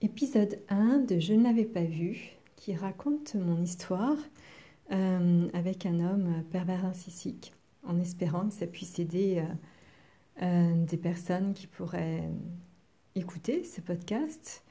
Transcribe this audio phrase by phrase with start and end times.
[0.00, 4.16] Épisode 1 de Je ne l'avais pas vu, qui raconte mon histoire
[4.92, 10.98] euh, avec un homme pervers narcissique, en espérant que ça puisse aider euh, euh, des
[10.98, 12.30] personnes qui pourraient
[13.16, 14.62] écouter ce podcast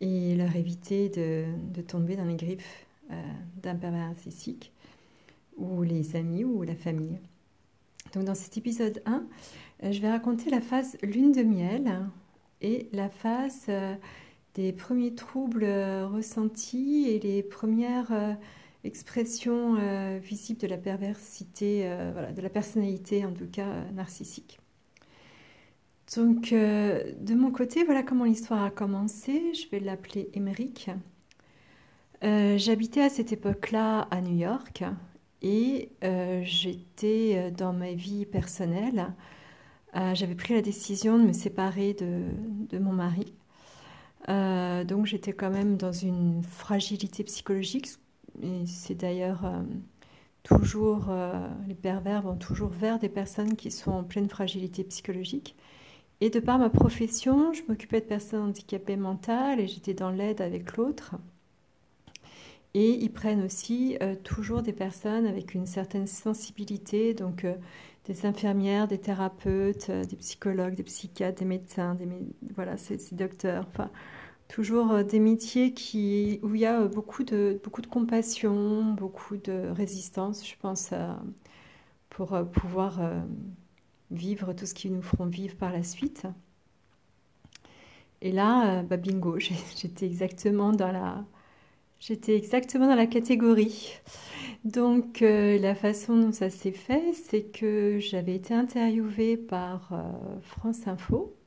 [0.00, 2.86] et leur éviter de, de tomber dans les griffes
[3.60, 4.72] d'un pervers narcissique,
[5.56, 7.18] ou les amis ou la famille.
[8.14, 9.26] Donc dans cet épisode 1,
[9.90, 12.06] je vais raconter la phase lune de miel
[12.60, 13.66] et la phase
[14.58, 18.32] des premiers troubles euh, ressentis et les premières euh,
[18.82, 21.88] expressions euh, visibles de la perversité,
[22.34, 24.58] de la personnalité en tout cas narcissique.
[26.16, 29.52] Donc de mon côté, voilà comment l'histoire a commencé.
[29.52, 30.90] Je vais l'appeler Émeric.
[32.22, 34.84] J'habitais à cette époque-là à New York
[35.42, 35.90] et
[36.42, 39.12] j'étais dans ma vie personnelle.
[40.14, 43.34] J'avais pris la décision de me séparer de mon mari.
[44.28, 47.88] Euh, donc j'étais quand même dans une fragilité psychologique.
[48.66, 49.62] C'est d'ailleurs euh,
[50.42, 55.56] toujours, euh, les pervers vont toujours vers des personnes qui sont en pleine fragilité psychologique.
[56.20, 60.40] Et de par ma profession, je m'occupais de personnes handicapées mentales et j'étais dans l'aide
[60.40, 61.14] avec l'autre.
[62.74, 67.46] Et ils prennent aussi toujours des personnes avec une certaine sensibilité, donc
[68.06, 72.08] des infirmières, des thérapeutes, des psychologues, des psychiatres, des médecins, des,
[72.54, 73.64] voilà, ces docteurs.
[73.68, 73.90] Enfin,
[74.48, 75.72] toujours euh, des métiers
[76.42, 77.60] où il y a euh, beaucoup de,
[77.90, 80.90] compassion, beaucoup de résistance, je pense,
[82.10, 83.00] pour euh, pouvoir
[84.10, 86.26] vivre tout ce qui nous feront vivre par la suite.
[88.20, 91.24] Et là, bah bingo, j'étais exactement dans la,
[92.00, 93.92] j'étais exactement dans la catégorie.
[94.64, 99.92] Donc, la façon dont ça s'est fait, c'est que j'avais été interviewée par
[100.42, 101.37] France Info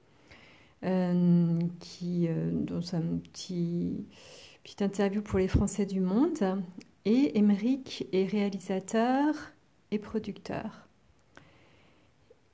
[0.84, 4.06] euh, qui, euh, dans un petit,
[4.64, 6.64] petite interview pour les Français du Monde.
[7.06, 9.36] Et Émeric est réalisateur
[9.92, 10.88] et producteur.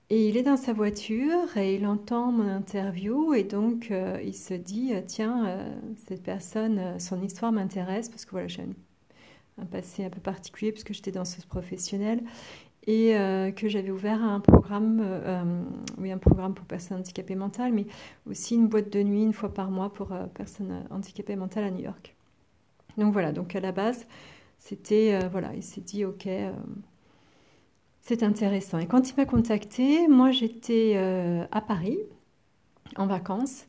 [0.09, 4.35] Et il est dans sa voiture et il entend mon interview et donc euh, il
[4.35, 5.67] se dit tiens
[6.07, 10.71] cette personne son histoire m'intéresse parce que voilà j'ai un, un, passé un peu particulier
[10.71, 12.21] puisque j'étais danseuse professionnelle
[12.87, 15.63] et euh, que j'avais ouvert un programme, euh,
[15.97, 17.85] oui, un programme pour personnes handicapées mentales, mais
[18.29, 21.71] aussi une boîte de nuit une fois par mois pour euh, personnes handicapées mentales à
[21.71, 22.15] New York.
[22.97, 24.07] Donc voilà, donc à la base,
[24.57, 26.27] c'était, voilà, il s'est dit, ok,
[28.01, 28.79] c'est intéressant.
[28.79, 30.97] Et quand il m'a contacté, moi j'étais
[31.51, 31.99] à Paris
[32.95, 33.67] en vacances.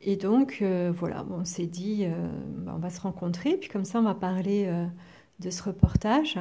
[0.00, 2.08] Et donc, voilà, on s'est dit,
[2.56, 4.68] bah, on va se rencontrer, puis comme ça, on va parler
[5.38, 6.36] de ce reportage.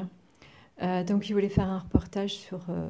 [0.81, 2.89] Euh, donc, il voulait faire un reportage sur euh,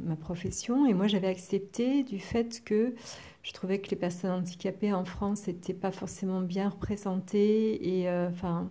[0.00, 2.94] ma profession et moi, j'avais accepté du fait que
[3.42, 8.28] je trouvais que les personnes handicapées en France n'étaient pas forcément bien représentées et euh,
[8.30, 8.70] enfin,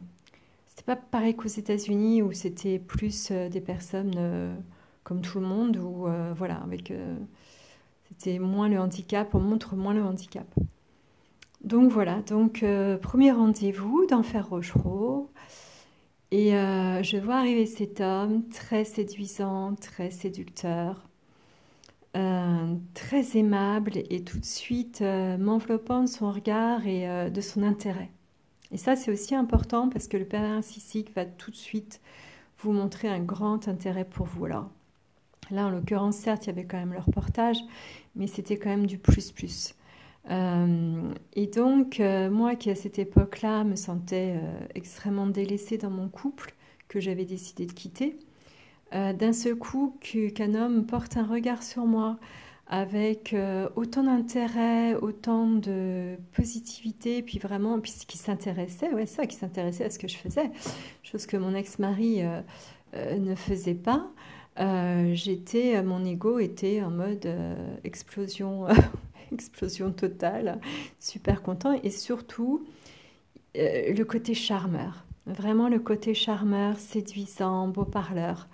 [0.65, 4.57] c'était pas pareil qu'aux États-Unis où c'était plus des personnes
[5.03, 6.91] comme tout le monde où voilà, avec
[8.09, 10.47] c'était moins le handicap, on montre moins le handicap.
[11.63, 12.65] Donc voilà, donc
[13.01, 15.31] premier rendez-vous d'Enfer Rochereau.
[16.37, 21.07] Et euh, je vois arriver cet homme très séduisant, très séducteur,
[22.17, 27.63] euh, très aimable et tout de suite euh, m'enveloppant de son regard et de son
[27.63, 28.11] intérêt.
[28.73, 32.01] Et ça, c'est aussi important parce que le père narcissique va tout de suite
[32.59, 34.43] vous montrer un grand intérêt pour vous.
[34.43, 34.69] Alors,
[35.51, 37.59] là, en l'occurrence, certes, il y avait quand même le reportage,
[38.17, 39.73] mais c'était quand même du plus-plus.
[40.31, 45.89] Euh, et donc, euh, moi qui à cette époque-là me sentais euh, extrêmement délaissée dans
[45.89, 46.53] mon couple,
[46.87, 48.17] que j'avais décidé de quitter,
[48.91, 52.17] d'un seul coup qu'un homme porte un regard sur moi
[52.67, 53.35] avec
[53.75, 59.89] autant d'intérêt, autant de positivité, puis vraiment, puis qui s'intéressait, ouais, ça, qui s'intéressait à
[59.89, 60.51] ce que je faisais,
[61.03, 62.21] chose que mon ex-mari
[62.93, 64.11] ne faisait pas.
[65.11, 67.27] j'étais, mon ego était en mode
[67.83, 68.67] explosion
[69.35, 70.59] explosion totale,
[70.99, 71.79] super content.
[71.83, 72.65] Et surtout,
[73.57, 75.05] euh, le côté charmeur.
[75.27, 78.47] Vraiment le côté charmeur, séduisant, beau parleur,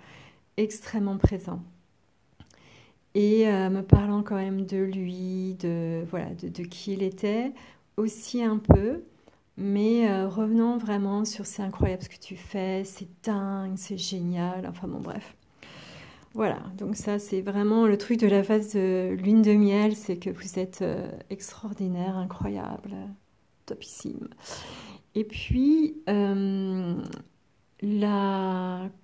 [0.56, 1.62] extrêmement présent.
[3.14, 7.52] Et euh, me parlant quand même de lui, de, voilà, de, qui il était,
[7.98, 9.02] aussi un peu,
[9.58, 14.66] mais euh, revenons vraiment sur c'est incroyable ce que tu fais, c'est dingue, c'est génial,
[14.66, 15.36] enfin bon bref.
[16.34, 20.16] Voilà, donc ça c'est vraiment le truc de la phase de lune de miel, c'est
[20.16, 22.94] que vous êtes euh, extraordinaire, incroyable,
[23.66, 24.28] topissime.
[25.14, 26.94] Et puis, euh,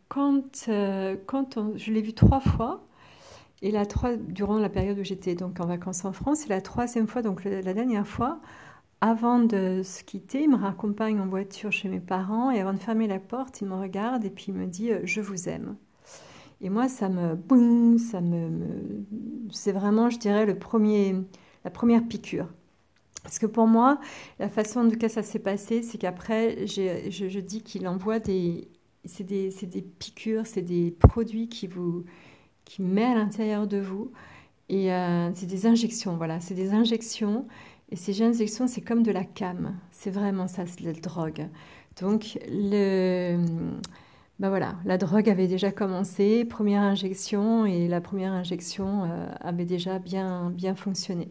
[0.09, 1.17] quand, euh,
[1.77, 2.87] je l'ai vu trois fois,
[3.61, 6.63] et la trois, durant la période où j'étais donc en vacances en France, et la
[6.63, 8.41] troisième fois, donc la, dernière fois,
[9.03, 12.79] avant de se quitter, il me raccompagne en voiture chez mes parents et avant de
[12.79, 15.77] fermer la porte, il me regarde et puis il me dit Je vous aime.
[16.60, 17.34] Et moi, ça me.
[17.34, 19.05] Boum, ça me,
[19.50, 21.14] c'est vraiment, je dirais, le premier,
[21.64, 22.49] la première piqûre.
[23.22, 24.00] Parce que pour moi,
[24.38, 28.69] la façon dont ça s'est passé, c'est qu'après, je, je, dis qu'il envoie des.
[29.05, 32.05] C'est des, des, piqûres, c'est des produits qui vous
[32.64, 34.12] qui met à l'intérieur de vous.
[34.69, 37.46] Et euh, c'est des injections, voilà, c'est des injections.
[37.90, 39.78] Et ces injections, c'est comme de la cam.
[39.90, 41.49] C'est vraiment ça, c'est de la drogue.
[42.00, 43.38] Donc, le
[44.38, 49.64] ben voilà, la drogue avait déjà commencé, première injection, et la première injection euh, avait
[49.64, 51.29] déjà bien, bien fonctionné.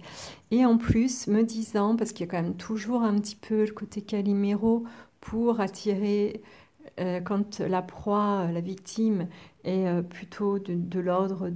[0.51, 3.63] Et en plus, me disant, parce qu'il y a quand même toujours un petit peu
[3.63, 4.83] le côté caliméro
[5.21, 6.41] pour attirer,
[6.99, 9.27] euh, quand la proie, la victime,
[9.63, 11.49] est euh, plutôt de, l'ordre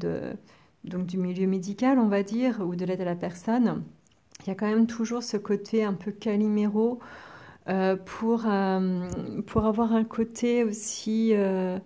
[0.86, 3.84] du milieu médical, on va dire, ou de l'aide à la personne,
[4.46, 7.00] il y a quand même toujours ce côté un peu caliméro
[7.70, 9.08] euh, pour, euh,
[9.46, 11.78] pour avoir un côté aussi, euh,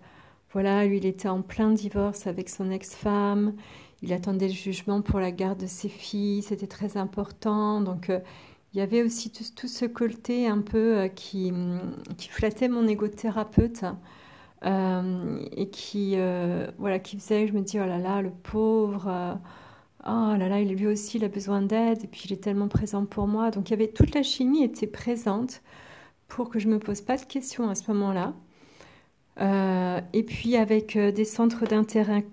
[0.54, 3.54] voilà, lui il était en plein divorce avec son ex-femme,
[4.02, 8.10] il attendait le jugement pour la garde de ses filles, c'était très important, donc
[8.74, 11.52] il y avait aussi tout, tout ce côté un peu qui,
[12.18, 13.84] qui flattait mon égo thérapeute.
[14.64, 16.18] et qui,
[16.78, 19.38] voilà, qui faisait je me dis, oh là là, le pauvre,
[20.06, 23.06] oh là là, lui aussi, il a besoin d'aide, et puis il est tellement présent
[23.06, 23.52] pour moi.
[23.52, 25.62] Donc il y avait toute la chimie était présente
[26.28, 28.34] pour que je me pose pas de questions à ce moment-là.
[29.42, 32.26] Euh, et puis avec euh, des centres d'intérêt,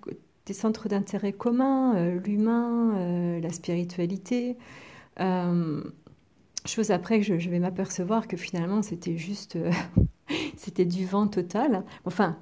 [0.46, 4.56] des centres d'intérêt communs, euh, l'humain, la spiritualité.
[6.64, 9.58] chose après que je, vais m'apercevoir que finalement c'était juste,
[10.56, 11.84] c'était du vent total.
[12.04, 12.38] Enfin,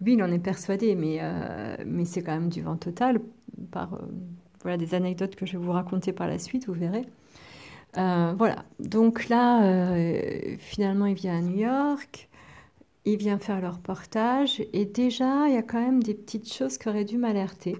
[0.00, 1.20] lui il en est persuadé, mais
[1.86, 3.20] mais c'est quand même du vent total
[3.72, 3.98] par
[4.64, 7.04] voilà des anecdotes que je vais vous raconter par la suite, vous verrez.
[7.96, 12.28] Euh, voilà, donc là, euh, finalement, il vient à New York,
[13.04, 16.78] il vient faire le reportage, et déjà, il y a quand même des petites choses
[16.78, 17.76] qui auraient dû m'alerter.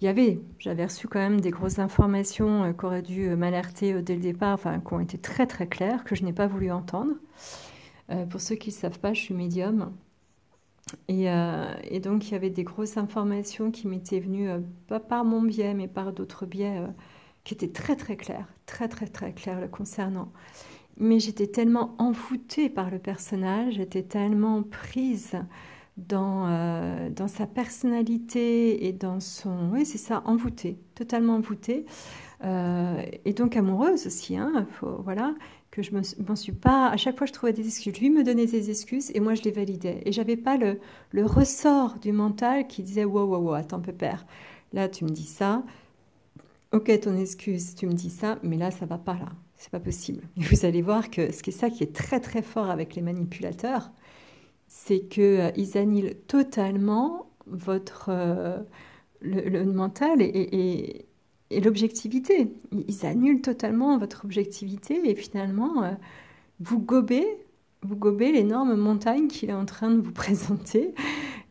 [0.00, 4.00] Il y avait, j'avais reçu quand même des grosses informations euh, qui auraient dû m'alerter
[4.00, 6.70] dès le départ, enfin, qui ont été très très claires, que je n'ai pas voulu
[6.70, 7.12] entendre.
[8.30, 9.92] pour ceux qui ne savent pas, je suis médium.
[11.08, 11.26] Et,
[11.90, 14.48] et, donc, il y avait des grosses informations qui m'étaient venues,
[14.86, 16.80] pas par mon biais, mais par d'autres biais
[17.46, 20.32] qui était très très clair, très très très clair le concernant.
[20.98, 25.36] Mais j'étais tellement envoûtée par le personnage, j'étais tellement prise
[25.96, 29.70] dans, euh, dans sa personnalité et dans son...
[29.72, 31.86] Oui, c'est ça, envoûtée, totalement envoûtée.
[32.44, 34.66] Euh, et donc amoureuse aussi, hein,
[35.04, 35.34] voilà,
[35.76, 36.88] que je m'en suis pas...
[36.88, 38.00] À chaque fois, je trouvais des excuses.
[38.00, 40.00] Lui me donnait des excuses et moi, je les validais.
[40.06, 40.80] Et j'avais pas le,
[41.10, 44.26] le ressort du mental qui disait «wow, wow, wow, attends, pépère,
[44.72, 45.62] là, tu me dis ça,
[46.72, 49.28] Ok, ton excuse, tu me dis ça, mais là, ça va pas là.
[49.54, 50.22] C'est pas possible.
[50.36, 52.94] Et vous allez voir que ce qui est ça qui est très très fort avec
[52.94, 53.90] les manipulateurs,
[54.66, 58.58] c'est qu'ils euh, annulent totalement votre euh,
[59.20, 61.06] le, mental et,
[61.50, 62.52] l'objectivité.
[62.72, 65.92] Ils annulent totalement votre objectivité et finalement euh,
[66.60, 67.26] vous gobez,
[67.82, 70.94] vous gobez l'énorme montagne qu'il est en train de vous présenter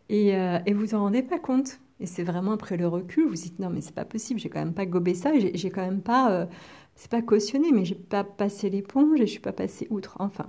[0.09, 1.79] et, et vous en rendez pas compte.
[1.99, 4.59] Et c'est vraiment après le recul, vous dites non mais c'est pas possible, j'ai quand
[4.59, 6.45] même pas gobé ça, j'ai quand même pas, euh,
[6.95, 10.17] c'est pas cautionné, mais j'ai pas passé l'éponge et je suis pas passé outre.
[10.19, 10.47] Enfin,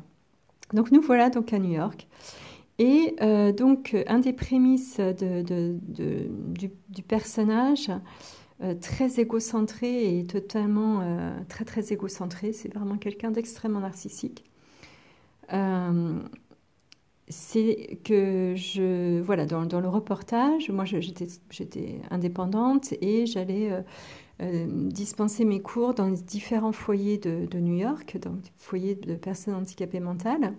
[0.72, 2.08] donc nous voilà donc à New York.
[2.78, 7.90] Et euh, donc un des prémices de, du, personnage,
[8.62, 11.02] euh, très égocentré et totalement
[11.48, 14.44] très très égocentré, c'est vraiment quelqu'un d'extrêmement narcissique.
[17.28, 23.80] C'est que je voilà dans, dans le reportage moi j'étais indépendante et j'allais euh,
[24.42, 29.98] euh, dispenser mes cours dans différents foyers de, New York donc foyers de personnes handicapées
[29.98, 30.54] mentales.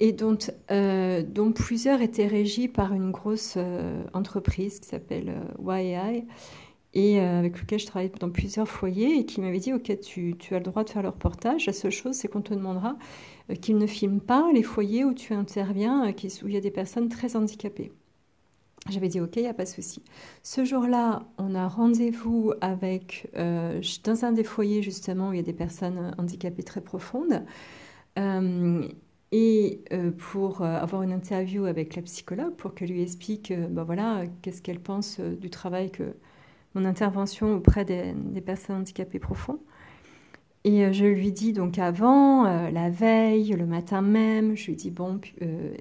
[0.00, 0.38] Et dont,
[0.72, 3.56] euh, dont plusieurs étaient régis par une grosse
[4.14, 5.32] entreprise qui s'appelle
[5.64, 6.24] YI
[6.94, 10.58] et avec lequel je travaillais dans plusieurs foyers et qui m'avait dit ok tu, as
[10.58, 12.96] le droit de faire le reportage la seule chose c'est qu'on te demandera
[13.50, 16.60] euh, qu'il ne filme pas les foyers où tu interviens, euh, où il y a
[16.60, 17.92] des personnes très handicapées.
[18.90, 20.02] J'avais dit ok, il n'y a pas de souci.
[20.42, 25.44] Ce jour-là, on a rendez-vous euh, dans un des foyers justement où il y a
[25.44, 27.44] des personnes handicapées très profondes.
[29.34, 29.84] et
[30.18, 34.80] pour avoir une interview avec la psychologue pour qu'elle lui explique ben voilà, qu'est-ce qu'elle
[34.80, 36.14] pense du travail que
[36.74, 39.60] mon intervention auprès des, personnes handicapées profondes.
[40.64, 44.76] Et euh, je lui dis donc avant, euh, la veille, le matin même, je lui
[44.76, 45.74] dis bon, euh,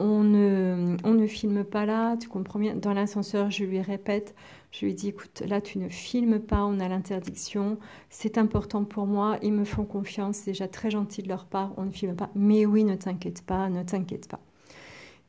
[0.00, 2.74] on ne, on ne filme pas là, tu comprends bien.
[2.74, 4.34] Dans l'ascenseur, je lui répète,
[4.72, 7.78] Je lui dit, écoute, là, tu ne filmes pas, on a l'interdiction,
[8.10, 11.72] c'est important pour moi, ils me font confiance, c'est déjà très gentil de leur part,
[11.76, 12.30] on ne filme pas.
[12.34, 14.40] Mais oui, ne t'inquiète pas, ne t'inquiète pas.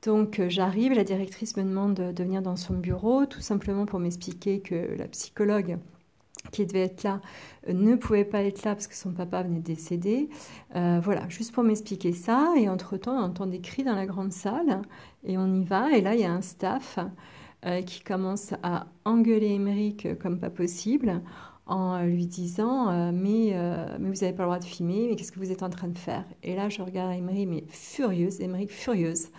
[0.05, 4.59] Donc j'arrive, la directrice me demande de venir dans son bureau, tout simplement pour m'expliquer
[4.59, 5.79] que la psychologue
[6.51, 7.21] qui devait être là
[7.67, 10.29] euh, ne pouvait pas être là parce que son papa venait de décéder.
[10.75, 12.53] Euh, voilà, juste pour m'expliquer ça.
[12.57, 14.81] Et entre-temps, on entend des cris dans la grande salle
[15.23, 15.91] et on y va.
[15.97, 16.99] Et là, il y a un staff
[17.65, 21.21] euh, qui commence à engueuler Émeric comme pas possible
[21.67, 23.53] en lui disant mais,
[23.97, 25.97] vous n'avez pas le droit de filmer, mais qu'est-ce que vous êtes en train de
[25.97, 26.23] faire?
[26.43, 29.29] Et là, je regarde Émeric, mais furieuse, Émeric furieuse,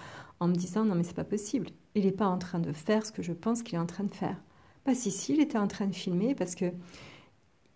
[0.40, 1.69] en me disant non mais c'est pas possible.
[1.95, 4.05] Il n'est pas en train de faire ce que je pense qu'il est en train
[4.05, 4.37] de faire.
[4.85, 6.66] Pas si, si, il était en train de filmer parce que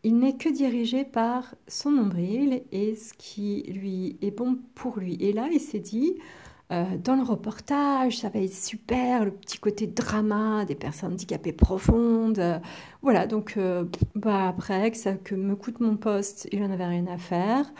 [0.02, 5.16] il n'est que dirigé par son nombril et ce qui lui est bon pour lui.
[5.20, 6.16] Et là, il s'est dit,
[6.72, 11.52] euh, dans le reportage, ça va être super, le petit côté drama des personnes handicapées
[11.52, 12.60] profondes.
[13.02, 16.86] voilà, donc euh, bah, après, que ça que me coûte mon poste, il n'en avait
[16.86, 17.70] rien à faire.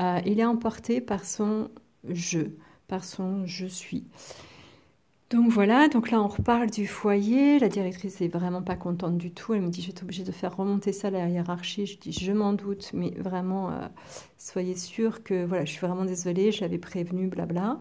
[0.00, 1.70] Euh, il est emporté par son
[2.08, 2.40] je,
[2.88, 4.04] par son je suis.
[5.30, 7.58] Donc voilà, donc là on reparle du foyer.
[7.58, 9.52] La directrice est vraiment pas contente du tout.
[9.52, 11.84] Elle me dit je vais obligée de faire remonter ça à la hiérarchie.
[11.84, 13.86] Je dis je m'en doute, mais vraiment euh,
[14.38, 17.78] soyez sûr que voilà, je suis vraiment désolée, je l'avais prévenu, blabla.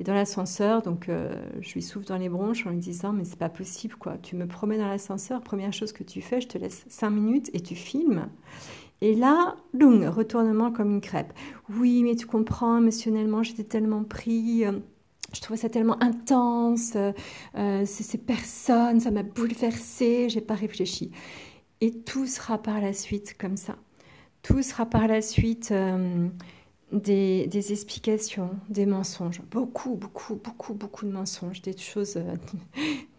[0.00, 3.24] Et dans l'ascenseur, donc euh, je lui souffle dans les bronches en lui disant mais
[3.24, 4.16] c'est pas possible quoi.
[4.22, 7.50] Tu me promets dans l'ascenseur, première chose que tu fais, je te laisse cinq minutes
[7.54, 8.28] et tu filmes.
[9.04, 11.34] Et là, retournement comme une crêpe.
[11.68, 14.64] Oui, mais tu comprends, émotionnellement, j'étais tellement pris.
[14.64, 14.72] Euh,
[15.34, 17.12] je trouvais ça tellement intense, euh,
[17.56, 21.10] euh, ces personnes, ça m'a bouleversée, j'ai pas réfléchi.
[21.82, 23.76] Et tout sera par la suite comme ça.
[24.42, 26.28] Tout sera par la suite euh,
[26.92, 29.42] des, explications, des mensonges.
[29.50, 32.18] Beaucoup, beaucoup, beaucoup, beaucoup de mensonges, des choses,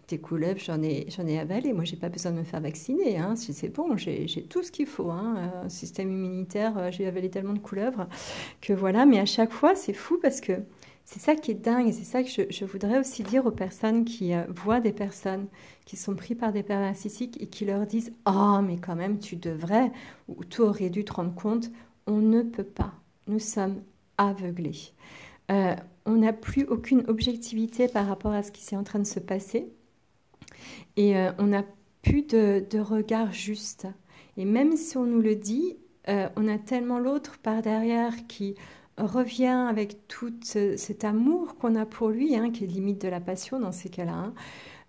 [0.07, 1.73] des couleuvres, j'en ai, j'en ai avalé.
[1.73, 3.17] Moi, j'ai pas besoin de me faire vacciner.
[3.17, 3.35] Hein.
[3.35, 5.09] C'est bon, j'ai, tout ce qu'il faut.
[5.11, 5.63] Hein.
[5.67, 8.07] système immunitaire, j'ai avalé tellement de couleuvres
[8.61, 9.05] que voilà.
[9.05, 10.53] Mais à chaque fois, c'est fou parce que
[11.05, 14.05] c'est ça qui est dingue et c'est ça que je, voudrais aussi dire aux personnes
[14.05, 15.47] qui euh, voient des personnes
[15.85, 19.19] qui sont prises par des pères narcissiques et qui leur disent Oh, mais quand même,
[19.19, 19.91] tu devrais,
[20.27, 21.69] ou tu aurais dû te rendre compte.
[22.07, 22.93] On ne peut pas.
[23.27, 23.83] Nous sommes
[24.17, 24.93] aveuglés.
[25.51, 25.75] Euh,
[26.07, 29.19] on n'a plus aucune objectivité par rapport à ce qui est en train de se
[29.19, 29.71] passer
[30.97, 31.63] et euh, on n'a
[32.01, 33.87] plus de, regard juste.
[34.37, 38.53] Et même si on nous le dit, on a tellement l'autre par derrière qui
[38.97, 43.19] revient avec tout cet amour qu'on a pour lui, hein, qui est limite de la
[43.19, 44.13] passion dans ces cas-là.
[44.13, 44.33] Hein.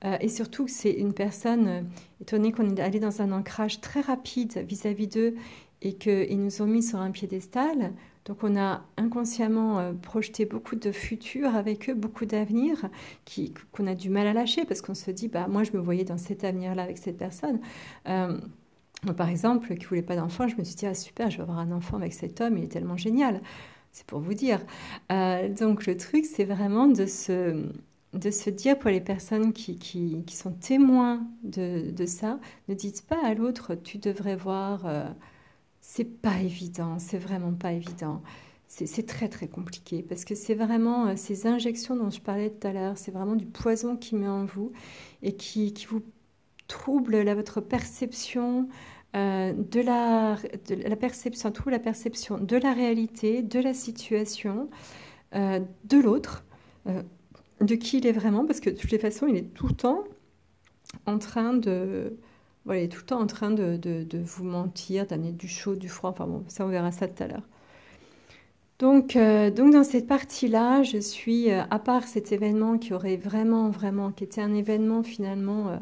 [0.04, 1.80] Euh, et surtout c'est une personne, euh,
[2.20, 5.34] étonnée qu'on est allé dans un ancrage très rapide vis-à-vis d'eux
[5.80, 7.92] et qu'ils nous ont mis sur un piédestal.
[8.26, 12.90] Donc on a inconsciemment euh, projeté beaucoup de futur avec eux, beaucoup d'avenir
[13.72, 16.04] qu'on a du mal à lâcher parce qu'on se dit, bah, moi je me voyais
[16.04, 17.60] dans cet avenir-là avec cette personne.
[18.04, 21.58] par exemple, qui voulait pas d'enfant, je me suis dit, ah super, je vais avoir
[21.58, 23.40] un enfant avec cet homme, il est tellement génial.
[23.96, 24.60] C'est pour vous dire.
[25.10, 27.64] Euh, donc le truc, c'est vraiment de se,
[28.12, 33.06] de se dire pour les personnes qui, qui, sont témoins de, de, ça, ne dites
[33.06, 34.84] pas à l'autre, tu devrais voir.
[34.84, 35.08] Euh,
[35.88, 38.20] c'est pas évident, c'est vraiment pas évident.
[38.66, 42.66] C'est très très compliqué parce que c'est vraiment euh, ces injections dont je parlais tout
[42.66, 44.72] à l'heure, c'est vraiment du poison qui met en vous
[45.22, 46.02] et qui, qui vous
[46.66, 48.68] trouble votre perception,
[49.14, 50.36] euh, de, la,
[50.68, 54.68] de, la, perception, tout la perception de la réalité, de la situation,
[55.36, 56.44] euh, de l'autre,
[57.60, 59.74] de qui il est vraiment, parce que de toutes les façons, il est tout le
[59.74, 60.02] temps
[61.06, 62.18] en train de,
[62.74, 66.10] il est tout le temps en train de, vous mentir, d'amener du chaud, du froid.
[66.10, 67.42] Enfin bon, ça on verra ça tout à l'heure.
[68.78, 74.12] Donc, donc dans cette partie-là, je suis, à part cet événement qui aurait vraiment, vraiment,
[74.12, 75.80] qui était un événement finalement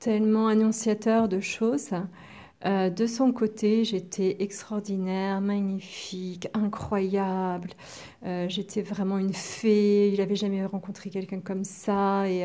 [0.00, 1.90] tellement annonciateur de choses,
[2.64, 7.70] euh, de son côté, j'étais extraordinaire, magnifique, incroyable.
[8.24, 10.10] Euh, j'étais vraiment une fée.
[10.12, 12.28] Il n'avait jamais rencontré quelqu'un comme ça.
[12.28, 12.44] Et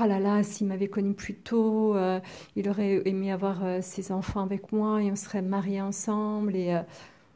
[0.00, 1.96] euh, ah là là, s'il m'avait connu plus tôt,
[2.56, 6.56] il aurait aimé avoir ses enfants avec moi et on serait mariés ensemble.
[6.56, 6.76] Et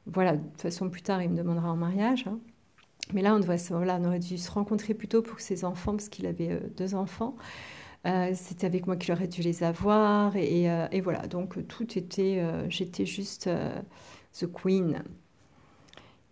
[0.07, 2.27] voilà, de toute façon, plus tard, il me demandera en mariage.
[2.27, 2.39] Hein.
[3.13, 6.09] Mais là, on, voilà, on aurait dû se rencontrer plus tôt pour ses enfants, parce
[6.09, 7.37] qu'il avait deux enfants.
[8.07, 10.37] Euh, c'était avec moi qu'il aurait dû les avoir.
[10.37, 13.51] Et, euh, voilà, donc tout était, euh, j'étais juste
[14.41, 15.03] the queen.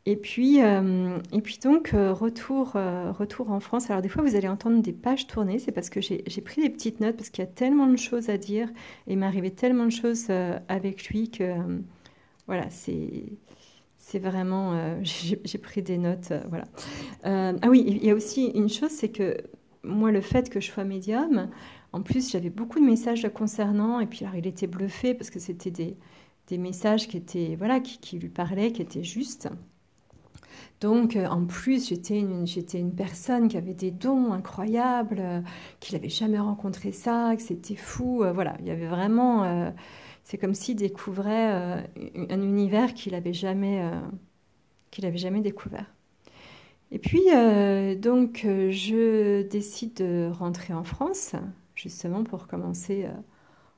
[0.06, 3.88] Et puis, et puis donc, retour, retour en France.
[3.90, 6.68] Alors des fois, vous allez entendre des pages tourner, c'est parce que j'ai pris des
[6.70, 8.68] petites notes, parce qu'il y a tellement de choses à dire,
[9.06, 10.28] et il m'arrivait tellement de choses
[10.68, 11.54] avec lui que,
[12.46, 13.24] voilà, c'est...
[13.96, 16.66] C'est vraiment, j'ai pris des notes, voilà.
[17.24, 19.38] ah oui, il y a aussi une chose, c'est que
[19.84, 21.48] moi, le fait que je sois médium,
[21.92, 25.38] En plus, j'avais beaucoup de messages concernant, et puis alors il était bluffé parce que
[25.38, 25.96] c'était des,
[26.48, 29.48] des messages qui étaient voilà qui, lui parlaient, qui étaient justes.
[30.84, 35.40] Donc, euh, en plus, j'étais une, personne qui avait des dons incroyables, euh,
[35.80, 38.22] qu'il n'avait jamais rencontré ça, que c'était fou.
[38.22, 39.72] Euh, voilà, il y avait vraiment.
[40.24, 41.86] c'est comme s'il découvrait
[42.28, 43.82] un univers qu'il n'avait jamais,
[45.02, 45.86] avait jamais découvert.
[46.90, 47.22] Et puis,
[47.98, 51.34] donc, je décide de rentrer en France,
[51.74, 53.06] justement pour commencer,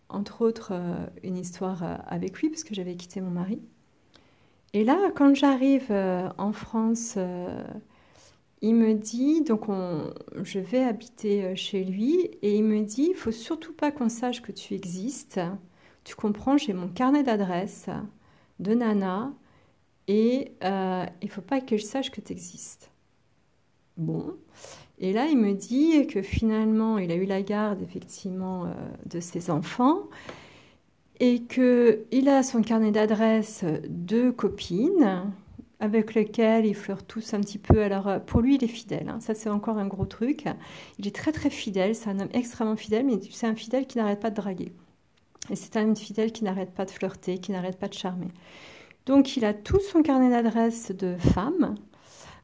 [0.09, 0.73] entre autres,
[1.23, 3.61] une histoire avec lui, parce que j'avais quitté mon mari.
[4.77, 7.65] Et là, quand j'arrive euh, en France, euh,
[8.61, 13.07] il me dit, donc on, je vais habiter euh, chez lui, et il me dit,
[13.09, 15.41] il faut surtout pas qu'on sache que tu existes.
[16.05, 17.89] Tu comprends, j'ai mon carnet d'adresses
[18.59, 19.33] de Nana,
[20.09, 20.53] et
[21.23, 22.91] il faut pas que je sache que tu existes.
[23.97, 24.35] Bon.
[24.99, 28.67] Et là, il me dit que finalement, il a eu la garde, effectivement,
[29.07, 30.03] de ses enfants
[31.21, 35.23] et qu'il a son carnet d'adresses de copines
[35.81, 37.83] avec lesquelles il flirte tous un petit peu.
[37.83, 39.09] Alors pour lui, il est fidèle.
[39.09, 39.21] Hein.
[39.21, 40.45] Ça, c'est encore un gros truc.
[40.99, 41.95] Il est très très fidèle.
[41.95, 44.73] C'est un homme extrêmement fidèle, mais c'est un fidèle qui n'arrête pas de draguer.
[45.51, 48.29] Et c'est un fidèle qui n'arrête pas de flirter, qui n'arrête pas de charmer.
[49.07, 51.77] Donc il a tout son carnet d'adresses de femmes.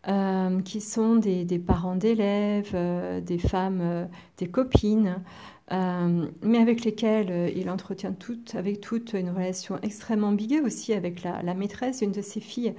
[0.08, 4.04] Euh, qui sont des, parents d'élèves, euh, des femmes, euh,
[4.36, 5.22] des copines,
[5.70, 11.54] mais avec lesquelles il entretient toutes, avec toutes une relation extrêmement ambiguë aussi avec la,
[11.54, 12.74] maîtresse d'une de ses filles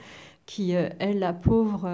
[0.45, 1.89] qui, elle, la pauvre,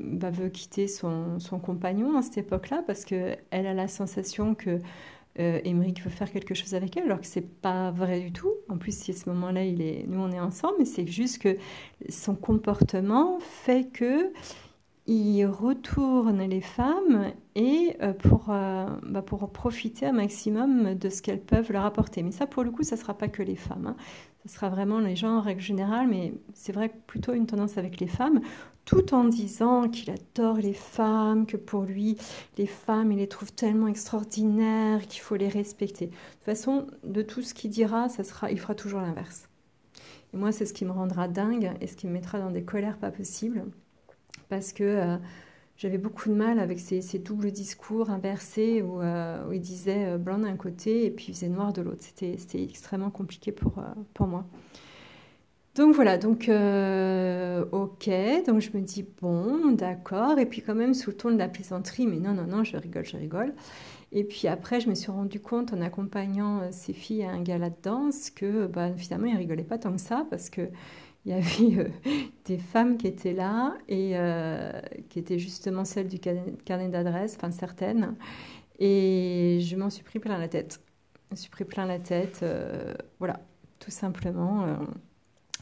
[0.00, 4.78] bah, veut quitter son, son, compagnon à cette époque-là parce qu'elle a la sensation que
[5.38, 8.52] Émeric veut faire quelque chose avec elle, alors que c'est pas vrai du tout.
[8.68, 11.42] En plus, si à ce moment-là, il est, nous on est ensemble, mais c'est juste
[11.42, 11.56] que
[12.08, 14.32] son comportement fait que
[15.06, 21.22] il retourne les femmes et euh, pour, euh, bah, pour profiter un maximum de ce
[21.22, 22.22] qu'elles peuvent leur apporter.
[22.22, 23.86] Mais ça, pour le coup, ça sera pas que les femmes.
[23.86, 23.96] Hein.
[24.44, 28.00] Ce sera vraiment les gens en règle générale, mais c'est vrai plutôt une tendance avec
[28.00, 28.40] les femmes,
[28.86, 32.16] tout en disant qu'il adore les femmes, que pour lui,
[32.56, 36.06] les femmes, il les trouve tellement extraordinaires qu'il faut les respecter.
[36.06, 39.48] De toute façon, de tout ce qu'il dira, ça sera, il fera toujours l'inverse.
[40.32, 42.62] Et moi, c'est ce qui me rendra dingue et ce qui me mettra dans des
[42.62, 43.64] colères pas possibles
[44.48, 45.16] parce que euh,
[45.76, 50.38] j'avais beaucoup de mal avec ces, doubles discours inversés où, euh, il disait euh, blanc
[50.38, 52.02] d'un côté et puis il faisait noir de l'autre.
[52.02, 53.82] C'était extrêmement compliqué pour,
[54.14, 54.46] pour moi.
[55.76, 56.48] Donc voilà, donc
[57.72, 58.10] ok,
[58.46, 61.48] donc je me dis bon, d'accord, et puis quand même sous le ton de la
[61.48, 63.54] plaisanterie, mais non, non, non, je rigole, je rigole.
[64.12, 67.70] Et puis après, je me suis rendu compte en accompagnant ces filles à un gala
[67.70, 70.62] de danse que bah, finalement, ils rigolaient pas tant que ça parce que
[71.26, 71.88] il y avait euh,
[72.46, 74.70] des femmes qui étaient là et euh,
[75.10, 78.16] qui étaient justement celles du carnet d'adresse, enfin certaines.
[78.78, 80.80] Et je m'en suis pris plein la tête.
[81.30, 82.40] Je me suis pris plein la tête.
[82.42, 83.40] Euh, voilà,
[83.80, 84.66] tout simplement.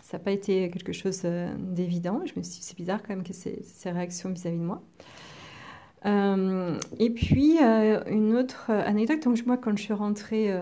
[0.04, 1.22] Ça n'a pas été quelque chose
[1.58, 2.20] d'évident.
[2.26, 4.82] Je me suis dit, c'est bizarre quand même que ces, réactions vis-à-vis de moi.
[6.04, 9.22] et puis, une autre anecdote.
[9.24, 10.54] Donc, moi, quand je suis rentrée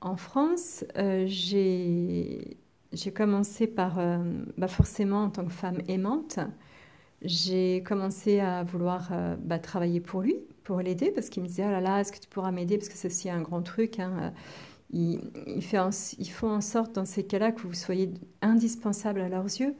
[0.00, 0.84] en France,
[2.92, 4.18] j'ai commencé par, euh,
[4.56, 6.38] bah forcément en tant que femme aimante,
[7.22, 11.64] j'ai commencé à vouloir euh, bah, travailler pour lui, pour l'aider, parce qu'il me disait,
[11.66, 13.98] oh là là, est-ce que tu pourras m'aider Parce que c'est aussi un grand truc.
[13.98, 14.30] Hein, euh,
[14.90, 15.78] il, il, fait
[16.18, 18.10] il faut en sorte dans ces cas-là que vous soyez
[18.42, 19.74] indispensable à leurs yeux.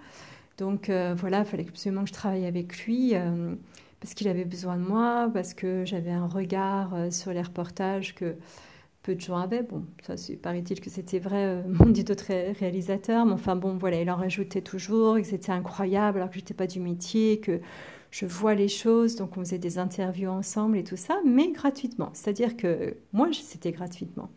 [0.58, 3.14] Donc voilà, il fallait absolument que je travaille avec lui
[4.00, 8.36] parce qu'il avait besoin de moi, parce que j'avais un regard sur les reportages que
[9.08, 9.62] peu de gens avaient.
[9.62, 14.00] Bon, ça, paraît-il que c'était vrai, euh, m'ont dit d'autres réalisateurs, mais enfin bon, voilà,
[14.00, 17.60] il en rajoutait toujours, et c'était incroyable, alors que j'étais pas du métier, que
[18.10, 22.10] je vois les choses, donc on faisait des interviews ensemble et tout ça, mais gratuitement.
[22.12, 24.30] C'est-à-dire que moi, c'était gratuitement.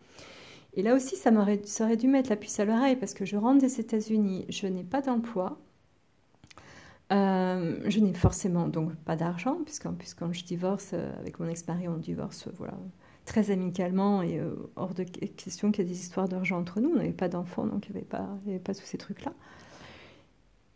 [0.74, 3.60] Et là aussi, ça, aurait dû mettre la puce à l'oreille, parce que je rentre
[3.60, 5.58] des États-Unis, je n'ai pas d'emploi,
[7.12, 11.48] euh, je n'ai forcément donc pas d'argent, puisqu'en plus quand je divorce, euh, avec mon
[11.48, 12.78] ex-mari, on divorce, voilà,
[13.24, 16.90] très amicalement et euh, hors de question qu'il y ait des histoires d'argent entre nous.
[16.90, 19.32] On n'avait pas d'enfants, donc il n'y avait, pas, avait pas tous ces trucs-là.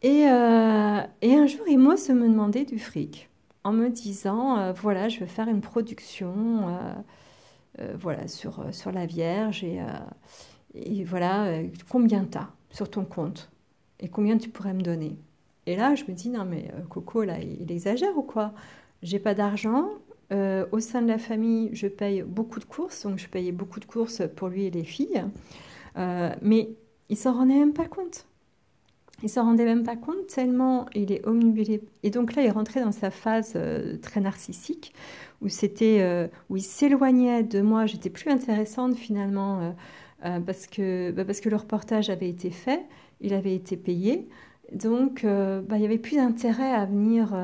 [0.02, 1.66] Et, euh, et, un jour,
[1.98, 3.28] se me demandait du fric
[3.64, 6.68] en me disant euh, voilà, je vais faire une production
[7.98, 9.80] voilà, sur, sur la Vierge et,
[10.74, 13.50] et voilà, combien t'as sur ton compte
[14.00, 15.18] et combien tu pourrais me donner.
[15.66, 18.52] Et là, je me dis non, mais Coco, là, il exagère ou quoi?
[19.02, 19.90] J'ai pas d'argent,
[20.32, 23.78] euh, au sein de la famille, je paye beaucoup de courses, donc je payais beaucoup
[23.78, 25.24] de courses pour lui et les filles,
[25.96, 26.70] euh, mais
[27.08, 28.26] il s'en rendait même pas compte.
[29.22, 31.83] Il s'en rendait même pas compte tellement il est omnibulé.
[32.02, 34.92] Et donc là, il rentrait dans sa phase euh, très narcissique
[35.42, 37.87] où c'était euh, où il s'éloignait de moi.
[37.87, 39.74] J'étais plus intéressante finalement
[40.24, 42.85] euh, parce que bah, parce que le reportage avait été fait,
[43.20, 44.29] il avait été payé.
[44.72, 47.35] Donc bah, il y avait plus d'intérêt à venir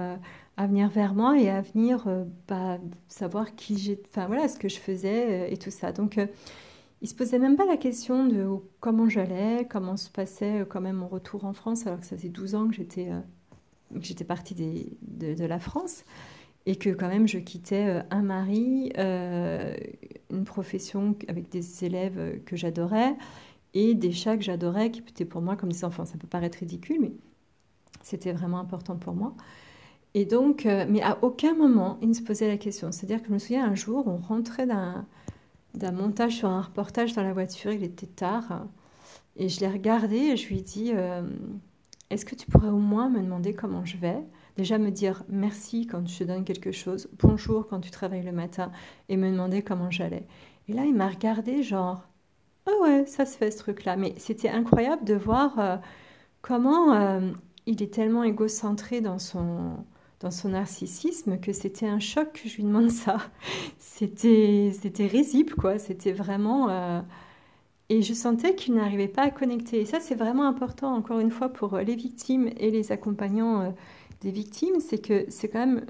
[0.57, 2.05] à venir vers moi et à venir
[2.49, 5.93] bah, savoir qui j'étais, enfin voilà ce que je faisais et tout ça.
[5.93, 6.19] Donc
[7.03, 8.47] il se posait même pas la question de
[8.79, 12.17] comment j'allais, comment se passait euh, quand même mon retour en France, alors que ça
[12.17, 16.05] faisait 12 ans que j'étais euh, partie de, la France
[16.65, 22.55] et que quand même je quittais euh, un mari, une profession avec des élèves que
[22.55, 23.17] j'adorais
[23.75, 26.05] et des chats que j'adorais qui étaient pour moi comme des enfants.
[26.05, 27.12] Ça peut paraître ridicule, mais
[28.03, 29.35] c'était vraiment important pour moi.
[30.15, 32.93] Et donc, mais à aucun moment il ne se posait la question.
[32.93, 35.05] C'est-à-dire que je me souviens un jour, on rentrait d'un
[35.75, 37.73] d'un montage sur un reportage dans la voiture.
[37.73, 38.67] Il était tard.
[39.37, 41.23] Et je l'ai regardé et je lui ai dit euh,
[42.11, 44.19] Est-ce que tu pourrais au moins me demander comment je vais?
[44.57, 48.33] Déjà me dire merci quand je te donne quelque chose, bonjour quand tu travailles le
[48.33, 48.71] matin,
[49.09, 50.27] et me demander comment j'allais.
[50.69, 52.07] Et là, il m'a regardé genre
[52.67, 53.97] Oh ouais, ça se fait ce truc-là.
[53.97, 55.77] Mais c'était incroyable de voir euh,
[56.43, 57.33] comment euh,
[57.67, 59.85] il est tellement égocentré dans son,
[60.23, 63.19] dans son narcissisme que c'était un choc que je lui demande ça.
[63.79, 64.73] C'était,
[65.07, 65.79] risible, quoi.
[65.79, 66.69] C'était vraiment.
[66.71, 67.01] Euh,
[67.89, 69.81] et je sentais qu'il n'arrivait pas à connecter.
[69.81, 73.71] Et ça, c'est vraiment important, encore une fois, pour les victimes et les accompagnants euh,
[74.21, 75.87] des victimes, c'est que c'est quand même.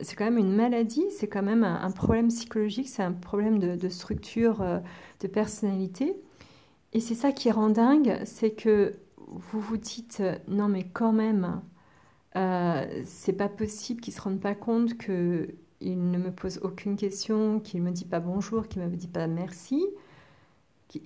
[0.00, 3.88] C'est quand même une maladie, c'est quand même un, problème psychologique, c'est un problème de,
[3.88, 4.78] structure, euh,
[5.20, 6.16] de personnalité.
[6.92, 8.94] Et c'est ça qui rend dingue, c'est que
[9.28, 11.60] vous vous dites non mais quand même,
[12.36, 15.48] euh, c'est pas possible qu'il se rende pas compte que
[15.80, 19.26] il ne me pose aucune question, qu'il me dit pas bonjour, qu'il me dit pas
[19.26, 19.84] merci,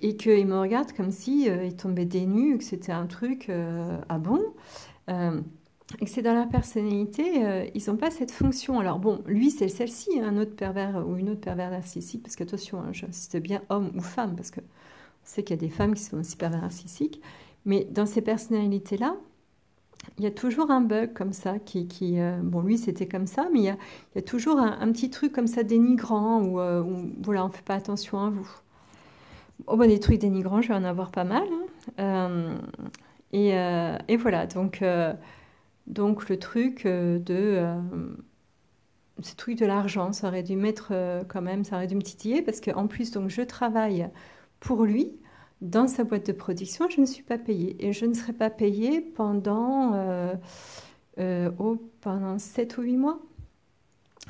[0.01, 3.49] et qu'il me regarde comme si euh, il tombait des nues, que c'était un truc
[3.49, 4.41] euh, ah bon,
[5.09, 8.79] et que c'est dans leur personnalité, ils n'ont pas cette fonction.
[8.79, 12.43] Alors bon, lui c'est celle-ci, un autre pervers ou une autre pervers narcissique, parce que
[12.43, 14.63] attention, hein, j'insiste bien homme ou femme, parce que on
[15.23, 17.21] sait qu'il y a des femmes qui sont aussi pervers narcissiques,
[17.65, 19.17] mais dans ces personnalités-là,
[20.17, 21.87] il y a toujours un bug comme ça qui,
[22.19, 25.47] euh, bon lui c'était comme ça, mais il y a, toujours un, petit truc comme
[25.47, 26.83] ça dénigrant où, euh,
[27.21, 28.49] voilà on fait pas attention à vous.
[29.65, 31.43] Oh, bon, des trucs dénigrants, je vais en avoir pas mal.
[31.97, 31.99] Hein.
[31.99, 32.57] Euh,
[33.33, 33.49] et,
[34.07, 34.83] et, voilà donc
[35.87, 37.75] donc le truc de
[39.21, 40.93] ce truc de l'argent, ça aurait dû mettre
[41.27, 44.09] quand même, ça aurait dû me titiller parce qu'en plus donc je travaille
[44.59, 45.11] pour lui
[45.61, 47.75] dans sa boîte de production, je ne suis pas payée.
[47.79, 50.35] Et je ne serai pas payée pendant, euh,
[51.19, 53.19] euh, oh, pendant 7 ou 8 mois.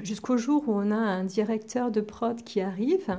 [0.01, 3.17] Jusqu'au jour où on a un directeur de prod qui arrive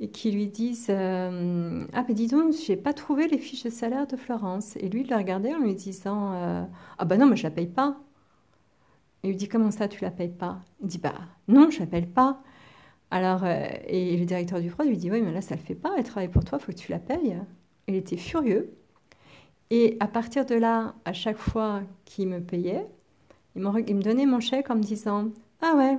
[0.00, 3.70] et qui lui dit euh, Ah, mais dis donc, j'ai pas trouvé les fiches de
[3.70, 4.76] salaire de Florence.
[4.76, 7.66] Et lui, il l'a regardé en lui disant Ah, bah non, mais je la paye
[7.66, 8.00] pas.
[9.22, 10.60] Il lui dit Comment ça, tu la payes pas?
[10.80, 11.14] Il dit Bah
[11.46, 12.42] non, je la paye pas.
[13.10, 15.66] Alors, euh, et le directeur du prod lui dit Oui, mais là, ça ne le
[15.66, 17.38] fait pas, elle travaille pour toi, il faut que tu la payes.
[17.86, 18.74] Il était furieux.
[19.70, 22.86] Et à partir de là, à chaque fois qu'il me payait,
[23.56, 25.28] il, me donnait mon chèque en me disant
[25.62, 25.98] Ah ouais,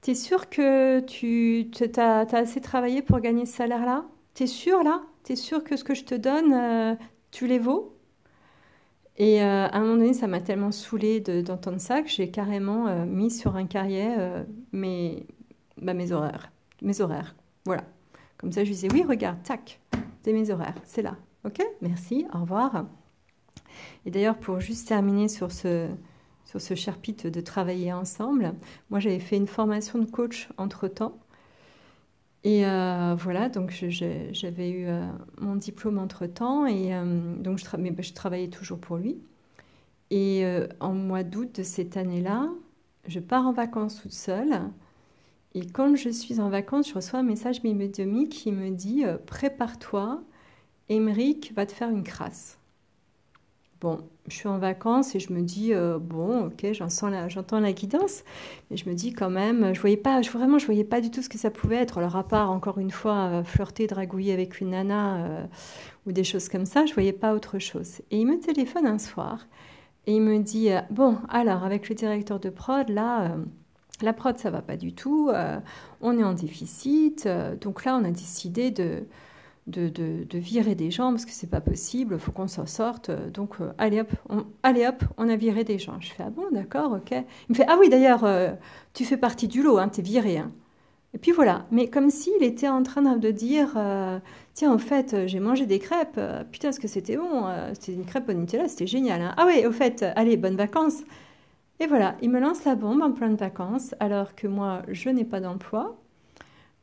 [0.00, 4.04] t'es sûr que tu as, assez travaillé pour gagner ce salaire-là?
[4.34, 5.02] T'es sûr là?
[5.22, 6.94] T'es sûr que ce que je te donne, euh,
[7.30, 7.96] tu les vaux?
[9.18, 13.06] Et euh, à un moment donné, ça m'a tellement saoulée d'entendre ça que j'ai carrément
[13.06, 14.14] mis sur un carrier
[14.72, 15.26] mes,
[15.80, 16.50] bah, mes horaires.
[16.82, 17.34] Mes horaires.
[17.64, 17.84] Voilà.
[18.38, 19.80] Comme ça, je lui disais, oui, regarde, tac,
[20.22, 21.16] c'est mes horaires, c'est là.
[21.44, 22.86] Ok, merci, au revoir.
[24.04, 25.88] Et d'ailleurs, pour juste terminer sur ce,
[26.44, 28.54] sur ce chapitre de travailler ensemble,
[28.90, 31.18] moi j'avais fait une formation de coach entre-temps.
[32.44, 35.04] Et euh, voilà, donc j'avais eu euh,
[35.40, 39.18] mon diplôme entre-temps, et euh, donc mais, bah, je, travaillais toujours pour lui.
[40.10, 40.44] Et
[40.78, 42.48] en mois d'août de cette année-là,
[43.08, 44.60] je pars en vacances toute seule.
[45.56, 49.16] Et quand je suis en vacances, je reçois un message médiumique qui me dit euh,
[49.16, 50.20] Prépare-toi,
[50.90, 52.58] Émeric va te faire une crasse.
[53.80, 58.22] Bon, je suis en vacances et je me dis euh, bon, ok, j'entends la, guidance,
[58.70, 61.10] mais je me dis quand même, je voyais pas, je, vraiment, je voyais pas du
[61.10, 61.96] tout ce que ça pouvait être.
[61.96, 65.48] Alors à part encore une fois euh, flirter, dragouiller avec une nana
[66.04, 68.02] ou des choses comme ça, je voyais pas autre chose.
[68.10, 69.46] Et il me téléphone un soir
[70.06, 73.38] et il me dit bon, alors avec le directeur de prod là
[74.02, 75.58] la prod, ça va pas du tout, euh,
[76.00, 79.04] on est en déficit, euh, donc là, on a décidé de,
[80.34, 84.00] virer des gens parce que c'est pas possible, faut qu'on s'en sorte, donc euh, allez,
[84.00, 86.00] hop, on, allez hop, on a viré des gens.
[86.00, 87.10] Je fais, ah bon, d'accord, ok.
[87.10, 88.26] Il me fait, ah oui, d'ailleurs,
[88.94, 90.38] tu fais partie du lot, hein, es viré.
[90.38, 90.52] Hein.
[91.14, 93.70] Et puis voilà, mais comme s'il était en train de dire
[94.52, 96.20] Tiens, en fait, j'ai mangé des crêpes,
[96.52, 99.22] putain, ce que c'était bon, c'était une crêpe au Nutella, c'était génial.
[99.22, 99.34] Hein.
[99.36, 101.02] Ah oui, au fait, allez, bonnes vacances.
[101.80, 105.10] Et voilà, il me lance la bombe en plein de vacances, alors que moi, je
[105.10, 105.96] n'ai pas d'emploi,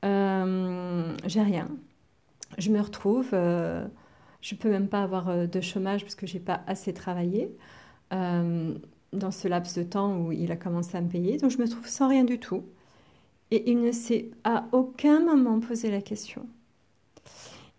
[0.03, 1.69] j'ai rien.
[2.57, 3.85] Je me retrouve, je
[4.55, 7.55] ne peux même pas avoir de chômage parce que j'ai pas assez travaillé
[8.11, 11.37] dans ce laps de temps où il a commencé à me payer.
[11.37, 12.63] Donc je me trouve sans rien du tout.
[13.51, 16.47] Et il ne s'est à aucun moment posé la question.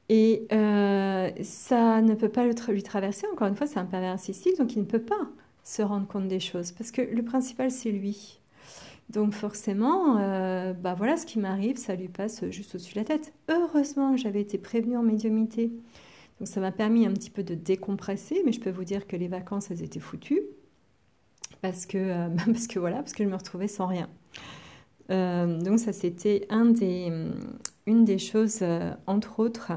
[0.08, 3.26] Et euh, ça ne peut pas lui traverser.
[3.32, 5.28] Encore une fois, c'est un pervers narcissique, donc il ne peut pas
[5.64, 6.72] se rendre compte des choses.
[6.72, 8.38] Parce que le principal, c'est lui.
[9.10, 13.04] Donc forcément, euh, bah voilà, ce qui m'arrive, ça lui passe juste au-dessus de la
[13.04, 13.32] tête.
[13.48, 15.72] Heureusement que j'avais été prévenue en médiumité.
[16.38, 19.16] Donc ça m'a permis un petit peu de décompresser, mais je peux vous dire que
[19.16, 20.42] les vacances, elles étaient foutues
[21.60, 22.28] parce que, euh,
[22.76, 24.08] voilà, parce que je me retrouvais sans rien.
[25.10, 28.64] Euh, donc ça, c'était une des choses,
[29.06, 29.72] entre autres,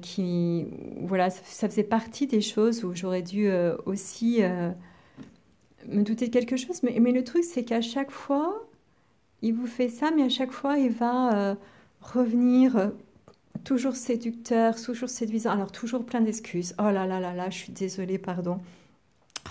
[0.00, 0.66] qui,
[1.00, 3.50] voilà, ça, faisait partie des choses où j'aurais dû
[3.86, 4.40] aussi
[5.88, 6.82] me douter de quelque chose.
[6.82, 8.66] Mais, mais le truc, c'est qu'à chaque fois,
[9.40, 11.56] il vous fait ça, mais à chaque fois, il va
[12.00, 12.92] revenir
[13.64, 16.74] toujours séducteur, toujours séduisant, alors toujours plein d'excuses.
[16.78, 18.58] Oh là là là là, je suis désolée, pardon.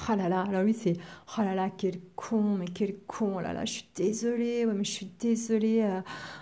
[0.10, 0.98] Oh là là, alors oui, c'est
[1.38, 4.84] oh là là, quel con, mais quel con, oh là là, je suis désolée, mais
[4.84, 5.82] je suis désolée.
[5.84, 6.02] Euh,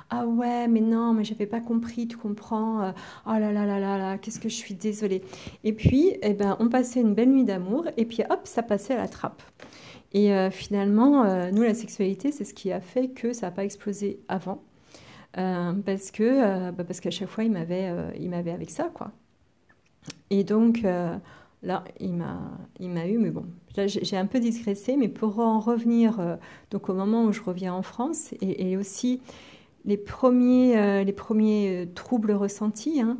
[0.09, 2.83] ah ouais, mais non, mais j'avais pas compris, tu comprends.
[2.83, 2.91] Euh,
[3.25, 5.23] oh là là là là là, qu'est-ce que je suis désolée.
[5.63, 8.93] Et puis, eh ben, on passait une belle nuit d'amour, et puis hop, ça passait
[8.93, 9.41] à la trappe.
[10.13, 13.63] Et euh, finalement, nous, la sexualité, c'est ce qui a fait que ça n'a pas
[13.65, 14.63] explosé avant.
[15.33, 19.11] parce que bah, parce qu'à chaque fois, il m'avait il m'avait avec ça, quoi.
[20.29, 20.83] Et donc,
[21.61, 23.45] Là, il m'a, eu, mais bon,
[23.75, 26.37] là j'ai un peu digressé, mais pour en revenir euh,
[26.71, 29.21] donc au moment où je reviens en France et, aussi
[29.83, 33.17] les premiers, euh, les premiers euh, troubles ressentis, hein,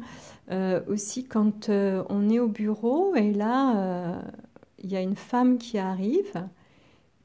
[0.88, 4.24] aussi quand on est au bureau et là
[4.80, 6.48] il y a une femme qui arrive.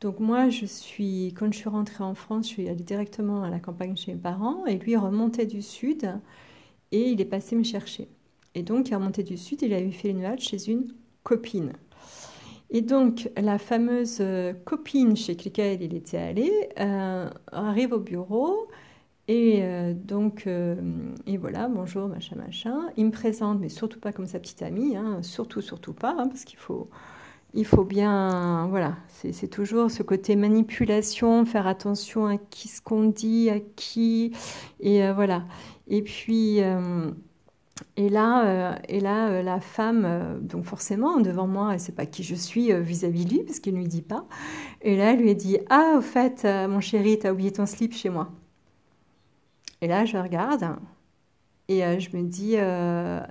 [0.00, 3.48] Donc moi, je suis, quand je suis rentrée en France, je suis allée directement à
[3.48, 6.20] la campagne chez mes parents et lui remontait du sud
[6.92, 8.09] et il est passé me chercher.
[8.55, 10.92] Et donc, il est remonté du sud, il avait fait les nuages chez une
[11.24, 11.72] copine.
[12.70, 18.68] Et donc, la fameuse euh, copine chez laquelle il était allé euh, arrive au bureau
[19.26, 22.88] et euh, donc, et voilà, bonjour, machin, machin.
[22.96, 26.28] Il me présente, mais surtout pas comme sa petite amie, hein, surtout, surtout pas, hein,
[26.28, 26.90] parce qu'il faut,
[27.54, 33.04] il faut bien, voilà, c'est toujours ce côté manipulation, faire attention à qui ce qu'on
[33.04, 34.32] dit, à qui,
[34.80, 35.44] et voilà.
[35.88, 36.60] Et puis,
[37.96, 41.78] et là, euh, et là euh, la femme, euh, donc forcément, devant moi, elle ne
[41.78, 44.26] sait pas qui je suis vis-à-vis de lui, parce qu'il ne lui dit pas.
[44.82, 47.92] Et là, elle lui dit Ah, au fait, mon chéri, tu as oublié ton slip
[47.94, 48.30] chez moi.
[49.80, 50.76] Et là, je regarde,
[51.68, 52.56] et je me dis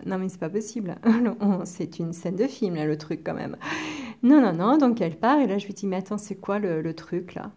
[0.06, 0.96] Non, mais c'est pas possible.
[1.66, 3.58] c'est une scène de film, là, le truc, quand même.
[4.24, 4.78] Non, non, non.
[4.78, 7.52] Donc, elle part, et là, je lui dis Mais attends, c'est quoi le truc, là?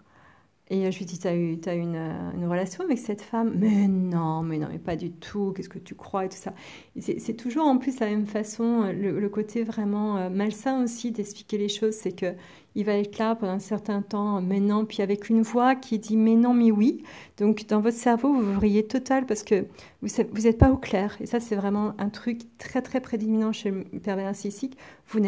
[0.69, 3.23] Et euh, je lui dis, tu as eu, as une, euh, une, relation avec cette
[3.23, 3.55] femme?
[3.57, 6.53] Mais non, mais non, mais pas du tout, qu'est-ce que tu crois et tout ça?
[6.99, 11.69] C'est toujours en plus la même façon, euh, le, côté vraiment malsain aussi d'expliquer les
[11.69, 12.35] choses, c'est que
[12.75, 15.99] il va être là pendant un certain temps, mais non, puis avec une voix qui
[15.99, 17.03] dit mais non, mais oui.
[17.39, 19.67] Donc dans votre cerveau, vous vrillez total parce que
[20.03, 20.09] vous
[20.43, 21.17] n'êtes pas au clair.
[21.21, 24.77] Et ça, c'est vraiment un truc très très prédominant chez le pervers narcissique.
[25.09, 25.21] Vous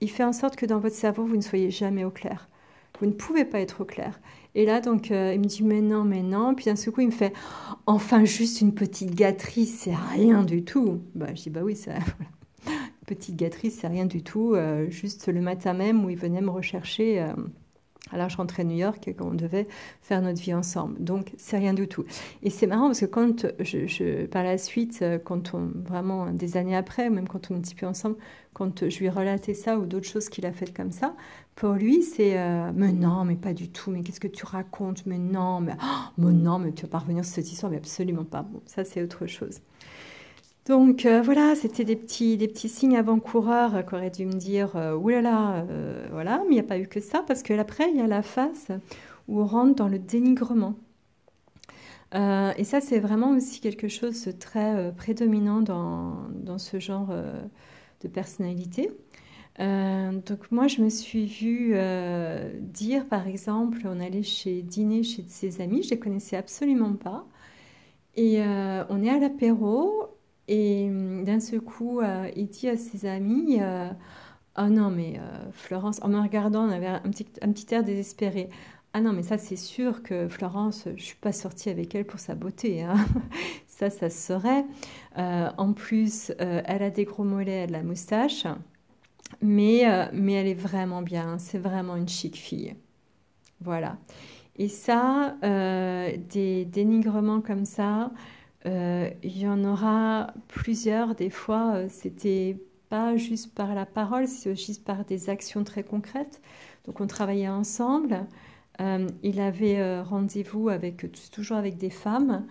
[0.00, 2.48] il fait en sorte que dans votre cerveau, vous ne soyez jamais au clair.
[3.00, 4.20] Vous ne pouvez pas être au clair.
[4.54, 6.54] Et là, donc, euh, il me dit, mais non, mais non.
[6.54, 7.32] Puis d'un seul coup, il me fait,
[7.86, 11.00] enfin, juste une petite gâterie, c'est rien du tout.
[11.14, 12.00] Bah, je dis, bah oui, voilà.
[13.06, 14.54] petite gâterie, c'est rien du tout.
[14.54, 17.20] Euh, juste le matin même où il venait me rechercher.
[17.20, 17.32] Euh,
[18.12, 19.66] alors je rentrais à New York et on devait
[20.02, 21.02] faire notre vie ensemble.
[21.02, 22.04] Donc c'est rien du tout.
[22.42, 23.46] Et c'est marrant parce que quand
[24.30, 27.74] par la suite, quand on vraiment des années après, même quand on est un petit
[27.74, 28.16] peu ensemble,
[28.52, 31.16] quand je lui relatais ça ou d'autres choses qu'il a faites comme ça,
[31.56, 35.06] pour lui c'est euh, mais non, mais pas du tout, mais qu'est-ce que tu racontes,
[35.06, 35.74] mais non, mais,
[36.18, 38.46] oh, non, mais tu vas pas revenir sur cette histoire, mais absolument pas.
[38.66, 39.60] Ça c'est autre chose.
[40.66, 44.76] Donc euh, voilà, c'était des petits, des petits signes avant-coureurs qui auraient dû me dire
[44.76, 47.90] euh, oulala, euh, voilà, mais il n'y a pas eu que ça, parce que après,
[47.90, 48.68] il y a la phase
[49.28, 50.74] où on rentre dans le dénigrement.
[52.14, 57.08] et ça, c'est vraiment aussi quelque chose de très prédominant dans, dans, ce genre
[58.02, 58.90] de personnalité.
[59.58, 61.74] Donc moi, je me suis vue
[62.60, 66.94] dire, par exemple, on allait chez dîner chez ses amis, je ne les connaissais absolument
[66.94, 67.26] pas.
[68.16, 68.40] Et
[68.88, 70.14] on est à l'apéro
[70.48, 73.90] et hum, d'un seul coup, euh, il dit à ses amis euh,
[74.58, 77.84] Oh non, mais euh, Florence, en me regardant, on avait un petit, un petit air
[77.84, 78.50] désespéré.
[78.92, 82.20] Ah non, mais ça c'est sûr que Florence, je suis pas sortie avec elle pour
[82.20, 82.82] sa beauté.
[82.82, 82.96] Hein.
[83.66, 84.32] Ça, ça se.
[85.18, 88.46] Euh, en plus, euh, elle a des gros mollets, elle a la moustache.
[89.42, 91.38] Mais, euh, mais elle est vraiment bien.
[91.38, 92.74] C'est vraiment une chic fille.
[93.60, 93.96] Voilà.
[94.56, 98.12] Et ça, des dénigrements comme ça,
[98.64, 101.16] il y en aura plusieurs.
[101.16, 102.56] Des fois, c'était
[102.88, 106.40] pas juste par la parole, c'est juste par des actions très concrètes.
[106.86, 108.26] Donc on travaillait ensemble.
[108.78, 112.44] il avait rendez-vous avec toujours avec des femmes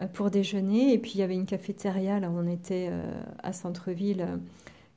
[0.00, 0.92] euh, pour déjeuner.
[0.92, 4.36] Et puis il y avait une cafétéria, là où on était euh, à Centre-Ville, euh,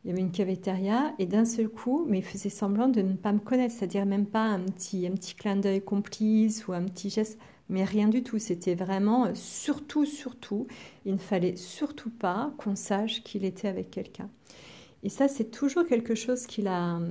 [0.07, 1.13] il y avait une cafétéria.
[1.19, 4.25] Et d'un seul coup, mais il faisait semblant de ne pas me connaître, c'est-à-dire même
[4.25, 8.23] pas un petit, un petit clin d'œil complice ou un petit geste, mais rien du
[8.23, 8.39] tout.
[8.39, 10.65] C'était vraiment, surtout, surtout,
[11.05, 14.29] il ne fallait surtout pas qu'on sache qu'il était avec quelqu'un.
[15.03, 17.01] Et ça, c'est toujours quelque chose qu'il a,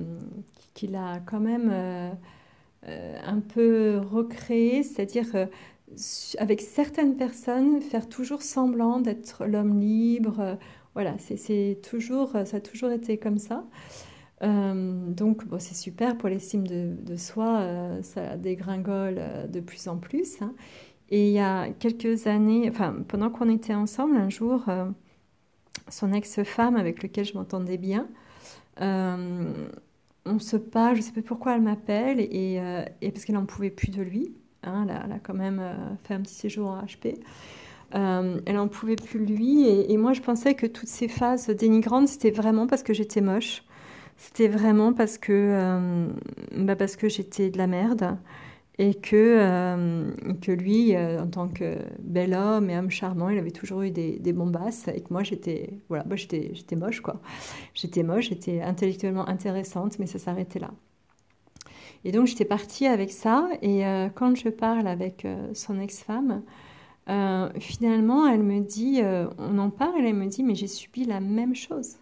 [0.73, 1.71] qu'il a quand même
[2.83, 5.47] un peu recréé, c'est-à-dire
[6.39, 10.57] avec certaines personnes, faire toujours semblant d'être l'homme libre.
[10.97, 13.63] Euh, voilà, c'est toujours, ça a toujours été comme ça.
[14.43, 19.87] Euh, donc, bon, c'est super pour l'estime de, de, soi, euh, ça dégringole de plus
[19.87, 20.41] en plus.
[20.41, 20.53] Hein.
[21.09, 24.65] Et il y a quelques années, enfin, pendant qu'on était ensemble, un jour,
[25.87, 28.09] son ex-femme, avec laquelle je m'entendais bien,
[28.79, 32.59] on se parle, je ne sais pas pourquoi elle m'appelle, et,
[33.01, 34.35] parce qu'elle n'en pouvait plus de lui.
[34.63, 37.19] Hein, elle, a, quand même euh, fait un petit séjour en HP.
[37.95, 39.67] Euh, elle en pouvait plus lui.
[39.67, 43.63] Et, moi, je pensais que toutes ces phases dénigrantes, c'était vraiment parce que j'étais moche.
[44.17, 46.07] C'était vraiment parce que, euh,
[46.57, 48.17] bah que j'étais de la merde.
[48.79, 53.81] Et que, que lui, en tant que bel homme et homme charmant, il avait toujours
[53.81, 54.87] eu des, des bombasses.
[54.89, 57.19] Et que moi, j'étais voilà, j'étais, moche, quoi.
[57.73, 60.69] J'étais moche, j'étais intellectuellement intéressante, mais ça s'arrêtait là.
[62.03, 63.49] Et donc j'étais partie avec ça.
[63.61, 66.41] Et euh, quand je parle avec euh, son ex-femme,
[67.09, 69.01] euh, finalement, elle me dit,
[69.37, 71.97] on en parle, elle me dit, mais j'ai subi la même chose.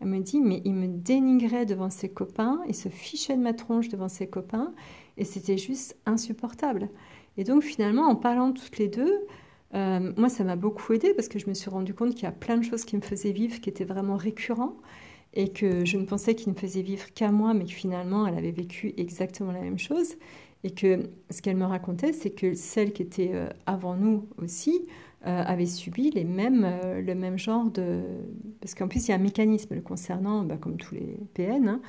[0.00, 3.52] Elle me dit, mais il me dénigrait devant ses copains, il se fichait de ma
[3.52, 4.72] tronche devant ses copains,
[5.16, 6.88] et c'était juste insupportable.
[7.36, 9.26] Et donc finalement, en parlant toutes les deux,
[9.72, 12.32] moi, ça m'a beaucoup aidé parce que je me suis rendu compte qu'il y a
[12.32, 14.76] plein de choses qui me faisaient vivre qui étaient vraiment récurrents
[15.34, 18.36] et que je ne pensais qu'il ne faisait vivre qu'à moi, mais que finalement elle
[18.36, 20.14] avait vécu exactement la même chose.
[20.64, 24.86] Et que ce qu'elle me racontait, c'est que celle qui était euh, avant nous aussi
[25.26, 28.00] euh, avait subi les mêmes, euh, le même genre de...
[28.60, 31.80] Parce qu'en plus, il y a un mécanisme concernant, bah, comme tous les PN,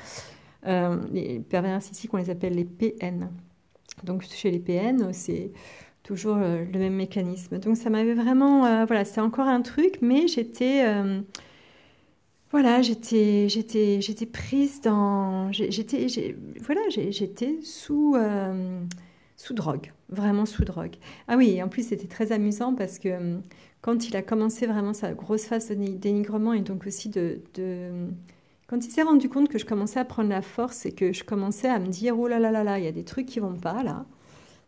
[0.63, 3.29] hein, les pervers narcissiques, on les appelle les PN.
[4.03, 5.51] Donc chez les PN, c'est
[6.03, 7.57] toujours le même mécanisme.
[7.57, 8.85] Donc ça m'avait vraiment...
[8.85, 10.85] voilà, c'est encore un truc, mais j'étais
[12.51, 16.07] voilà, j'étais, j'étais, j'étais prise dans, j'étais,
[16.61, 18.81] voilà, j'étais sous, euh,
[19.37, 20.95] sous drogue, vraiment sous drogue.
[21.27, 23.37] Ah oui, en plus c'était très amusant parce que euh,
[23.81, 28.07] quand il a commencé vraiment sa grosse phase de dénigrement et donc aussi de, de
[28.67, 31.23] quand il s'est rendu compte que je commençais à prendre la force et que je
[31.23, 33.39] commençais à me dire oh là là là là, il y a des trucs qui
[33.39, 34.05] vont pas là.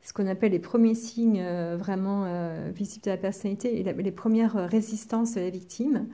[0.04, 2.26] Ce qu'on appelle les premiers signes euh, vraiment
[2.72, 6.08] visibles de la personnalité et les premières résistances de la victime.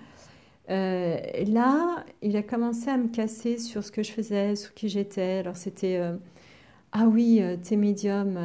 [0.69, 4.89] Euh, là, il a commencé à me casser sur ce que je faisais, sur qui
[4.89, 5.39] j'étais.
[5.39, 6.17] Alors c'était euh,
[6.91, 8.39] ah oui, euh, t'es médium,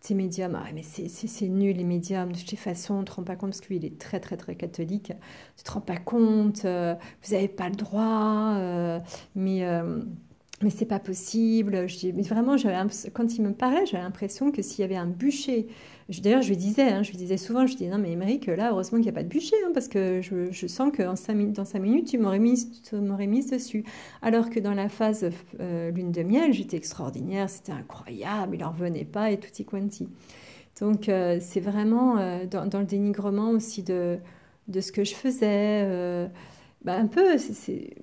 [0.00, 0.56] t'es médium.
[0.60, 2.32] Ah mais c'est nul les médiums.
[2.32, 5.12] De toute façon, on te rend pas compte parce qu'il est très très très catholique.
[5.56, 6.64] Tu te rends pas compte.
[6.64, 9.00] vous n'avez pas le droit.
[9.34, 9.64] mais
[10.62, 11.88] mais c'est pas possible.
[11.88, 12.56] Je mais vraiment,
[13.14, 15.68] quand il me parlait, j'avais l'impression que s'il y avait un bûcher
[16.18, 18.70] D'ailleurs, je lui disais, hein, je lui disais souvent, je dis non mais Émeric, là,
[18.72, 21.14] heureusement qu'il n'y a pas de bûcher, hein, parce que je, sens que dans
[21.64, 23.84] cinq minutes, tu m'aurais mise, dessus.
[24.20, 28.72] Alors que dans la phase euh, lune de miel, j'étais extraordinaire, c'était incroyable, il n'en
[28.72, 30.08] revenait pas et tutti quanti.
[30.80, 34.18] Donc euh, c'est vraiment euh, dans, le dénigrement aussi de,
[34.66, 36.28] de ce que je faisais,
[36.84, 37.94] bah, un peu, c'est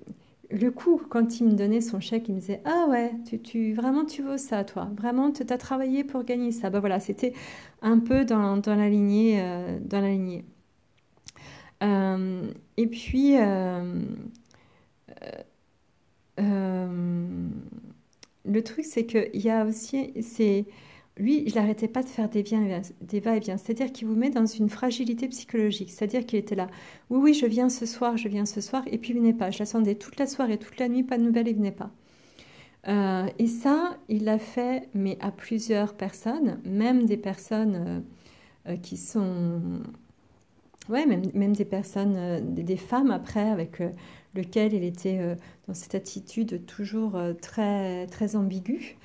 [0.50, 3.74] le coup, quand il me donnait son chèque, il me disait Ah ouais, tu, tu
[3.74, 6.70] vraiment tu veux ça, toi Vraiment, tu as travaillé pour gagner ça.
[6.70, 7.34] Ben voilà, c'était
[7.82, 9.40] un peu dans, la lignée.
[9.42, 10.44] Euh, dans la lignée.
[11.82, 14.02] Euh, et puis, euh,
[18.44, 20.12] le truc, c'est qu'il y a aussi.
[20.22, 20.64] c'est
[21.18, 22.44] lui, il n'arrêtait pas de faire des,
[23.00, 23.56] des va-et-vient.
[23.56, 25.90] C'est-à-dire qu'il vous met dans une fragilité psychologique.
[25.90, 26.68] C'est-à-dire qu'il était là.
[27.10, 28.82] Oui, oui, je viens ce soir, je viens ce soir.
[28.86, 29.50] Et puis il venait pas.
[29.50, 31.90] Je l'attendais toute la soirée, toute la nuit, pas de nouvelles, il venait pas.
[32.86, 37.74] Euh, et ça, il l'a fait, mais à plusieurs personnes, même des personnes
[38.66, 39.60] euh, euh, qui sont.
[40.88, 43.82] Ouais, même, même des personnes, des, femmes après, avec
[44.34, 48.96] lequel il était dans cette attitude toujours très, très ambiguë.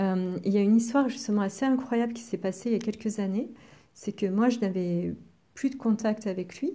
[0.00, 2.78] Euh, il y a une histoire justement assez incroyable qui s'est passée il y a
[2.78, 3.50] quelques années.
[3.94, 5.14] C'est que moi, je n'avais
[5.54, 6.74] plus de contact avec lui,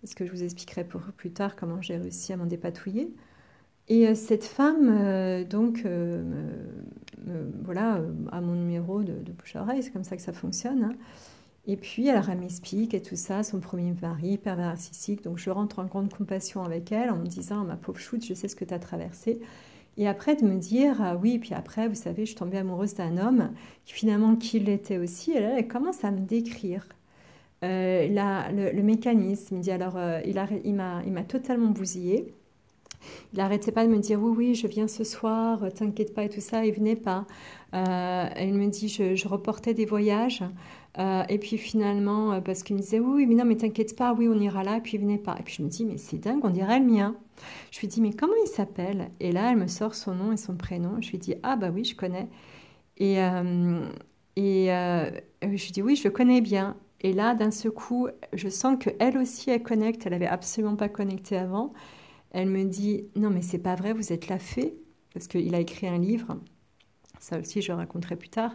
[0.00, 3.12] parce que je vous expliquerai pour plus tard comment j'ai réussi à m'en dépatouiller.
[3.88, 5.84] Et euh, cette femme, euh, donc,
[7.64, 8.00] voilà,
[8.30, 10.84] a mon numéro de, bouche à oreille, c'est comme ça que ça fonctionne.
[10.84, 10.94] Hein.
[11.66, 15.22] Et puis, alors, elle m'explique et tout ça, son premier mari, pervers narcissique.
[15.22, 18.34] Donc, je rentre en grande compassion avec elle en me disant, ma pauvre choute, je
[18.34, 19.40] sais ce que tu as traversé.
[19.98, 22.94] Et après, de me dire, ah oui, puis après, vous savez, je suis tombée amoureuse
[22.94, 23.50] d'un homme,
[23.84, 25.32] qui finalement, qui l'était aussi.
[25.32, 26.86] Et là, elle commence à me décrire
[27.64, 28.08] euh,
[28.72, 29.56] le, mécanisme.
[29.56, 32.34] Il dit, alors, euh, il, il m'a totalement bousillé.
[33.32, 36.28] Il n'arrêtait pas de me dire oui, oui, je viens ce soir, t'inquiète pas et
[36.28, 36.64] tout ça.
[36.64, 37.26] Il venait pas.
[37.74, 40.42] Euh, elle me dit je, reportais des voyages.
[40.98, 44.12] Euh, et puis finalement, euh, parce qu'il me disait oui, mais non, mais t'inquiète pas,
[44.12, 44.76] oui, on ira là.
[44.78, 45.36] Et puis il venait pas.
[45.38, 47.16] Et puis je me dis mais c'est dingue, on dirait le mien.
[47.70, 49.10] Je lui dis mais comment il s'appelle?
[49.20, 51.00] Et là, elle me sort son nom et son prénom.
[51.00, 52.28] Je lui dis ah bah oui, je connais.
[52.98, 53.16] Et,
[54.36, 56.76] et je lui dis oui, je le connais bien.
[57.02, 60.06] Et là, d'un seul coup, je sens que elle aussi, elle connecte.
[60.06, 61.72] Elle avait absolument pas connecté avant.
[62.30, 64.76] Elle me dit Non, mais c'est pas vrai, vous êtes la fée.
[65.14, 66.38] Parce qu'il a écrit un livre,
[67.22, 68.52] ça aussi je raconterai plus tard.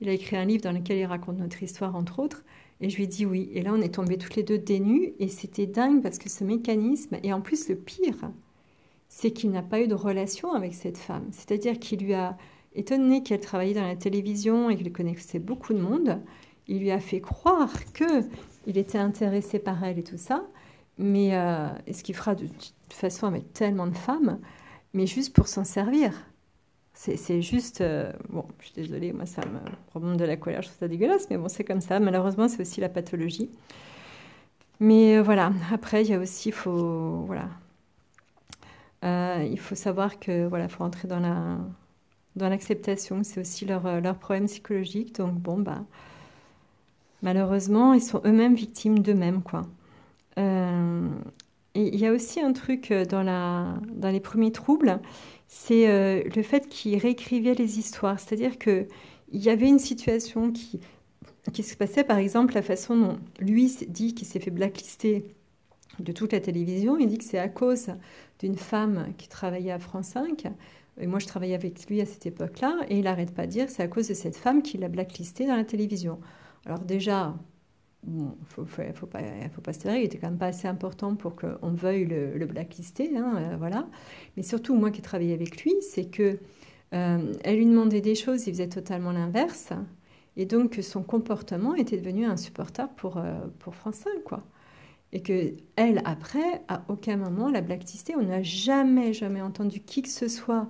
[0.00, 2.44] Il a écrit un livre dans lequel il raconte notre histoire, entre autres.
[2.80, 3.48] Et je lui ai dit oui.
[3.54, 5.14] Et là, on est tombés toutes les deux dénues.
[5.20, 8.30] Et c'était dingue parce que ce mécanisme, et en plus, le pire,
[9.08, 11.28] c'est qu'il n'a pas eu de relation avec cette femme.
[11.30, 12.36] C'est-à-dire qu'il lui a,
[12.74, 16.20] étonné qu'elle travaillait dans la télévision et qu'il connaissait beaucoup de monde,
[16.66, 20.44] il lui a fait croire qu'il était intéressé par elle et tout ça.
[20.98, 24.40] Mais euh, ce qu'il fera de, de façon avec tellement de femmes,
[24.92, 26.27] mais juste pour s'en servir.
[27.00, 27.80] C'est juste.
[27.80, 29.60] Euh, bon, je suis désolée, moi, ça me
[29.94, 32.00] remonte de la colère, je trouve ça dégueulasse, mais bon, c'est comme ça.
[32.00, 33.50] Malheureusement, c'est aussi la pathologie.
[34.80, 37.24] Mais euh, voilà, après, il y a aussi, faut.
[37.26, 37.48] Voilà.
[39.04, 41.58] Euh, il faut savoir que, voilà, faut entrer dans la
[42.36, 45.14] dans l'acceptation, c'est aussi leur, leur problème psychologique.
[45.16, 45.84] Donc, bon, bah,
[47.22, 49.62] malheureusement, ils sont eux-mêmes victimes d'eux-mêmes, quoi.
[51.80, 55.00] Il y a aussi un truc euh, dans, les premiers troubles,
[55.46, 58.18] c'est euh, le fait qu'il réécrivait les histoires.
[58.18, 58.88] C'est-à-dire qu'il
[59.32, 60.80] y avait une situation qui,
[61.62, 65.36] se passait, par exemple, la façon dont lui dit qu'il s'est fait blacklister
[66.00, 66.96] de toute la télévision.
[66.98, 67.90] Il dit que c'est à cause
[68.40, 70.46] d'une femme qui travaillait à France 5.
[71.00, 72.76] Et moi, je travaillais avec lui à cette époque-là.
[72.88, 75.46] Et il n'arrête pas de dire c'est à cause de cette femme qu'il a blacklisté
[75.46, 76.18] dans la télévision.
[76.66, 77.36] Alors déjà,
[78.04, 81.70] bon, faut, faut, pas, se taire, il était quand même pas assez important pour qu'on
[81.70, 83.86] veuille le, blacklister, hein, euh, voilà.
[84.36, 86.38] Mais surtout, moi qui ai travaillé avec lui, c'est que
[86.94, 89.72] euh, elle lui demandait des choses, il faisait totalement l'inverse,
[90.36, 94.44] et donc son comportement était devenu insupportable pour, euh, pour France 5, quoi.
[95.12, 100.02] Et que elle, après, à aucun moment la blacklisté, on n'a jamais, jamais entendu qui
[100.02, 100.68] que ce soit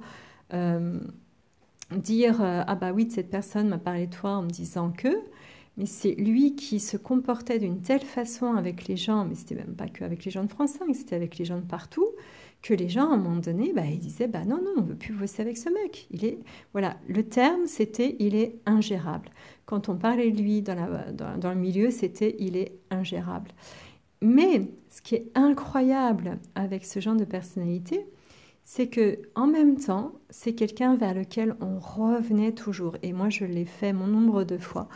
[1.91, 5.09] dire ah bah oui, cette personne m'a parlé de toi en me disant que
[5.79, 9.77] mais c'est lui qui se comportait d'une telle façon avec les gens, mais c'était même
[9.77, 12.09] pas qu'avec les gens de France 5, c'était avec les gens de partout,
[12.63, 14.97] que les gens, à un moment donné, bah, ils disaient bah non, non, on veut
[14.97, 16.09] plus bosser avec ce mec.
[16.11, 16.41] Il est,
[16.73, 19.31] voilà, le terme, c'était il est ingérable.
[19.67, 20.77] Quand on parlait de lui dans,
[21.39, 23.53] dans le milieu, c'était il est ingérable.
[24.21, 28.05] Mais ce qui est incroyable avec ce genre de personnalité,
[28.65, 32.97] c'est que en même temps, c'est quelqu'un vers lequel on revenait toujours.
[33.03, 34.89] Et moi, je l'ai fait mon nombre de fois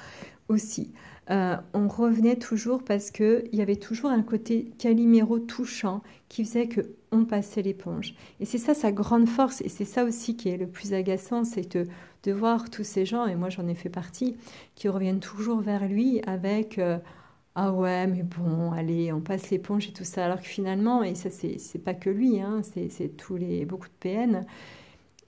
[0.48, 0.92] aussi.
[1.30, 6.66] Euh, on revenait toujours parce qu'il y avait toujours un côté caliméro touchant qui faisait
[6.66, 6.80] que
[7.12, 8.14] on passait l'éponge.
[8.40, 11.44] Et c'est ça sa grande force, et c'est ça aussi qui est le plus agaçant,
[11.44, 14.36] c'est de, voir tous ces gens, et moi j'en ai fait partie,
[14.74, 16.98] qui reviennent toujours vers lui avec euh,
[17.54, 20.24] ah ouais, mais bon, allez, on passe l'éponge et tout ça.
[20.24, 23.92] Alors que finalement, et ça c'est pas que lui, hein, c'est tous les beaucoup de
[24.00, 24.46] PN.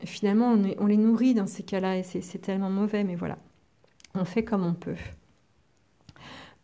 [0.05, 3.39] Finalement, on les nourrit dans ces cas-là, et c'est tellement mauvais, mais voilà
[4.15, 4.97] on fait comme on peut.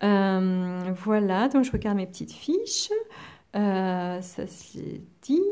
[0.02, 2.90] Euh, voilà, donc je regarde mes petites fiches.
[3.56, 5.42] Euh, ça c'est dit.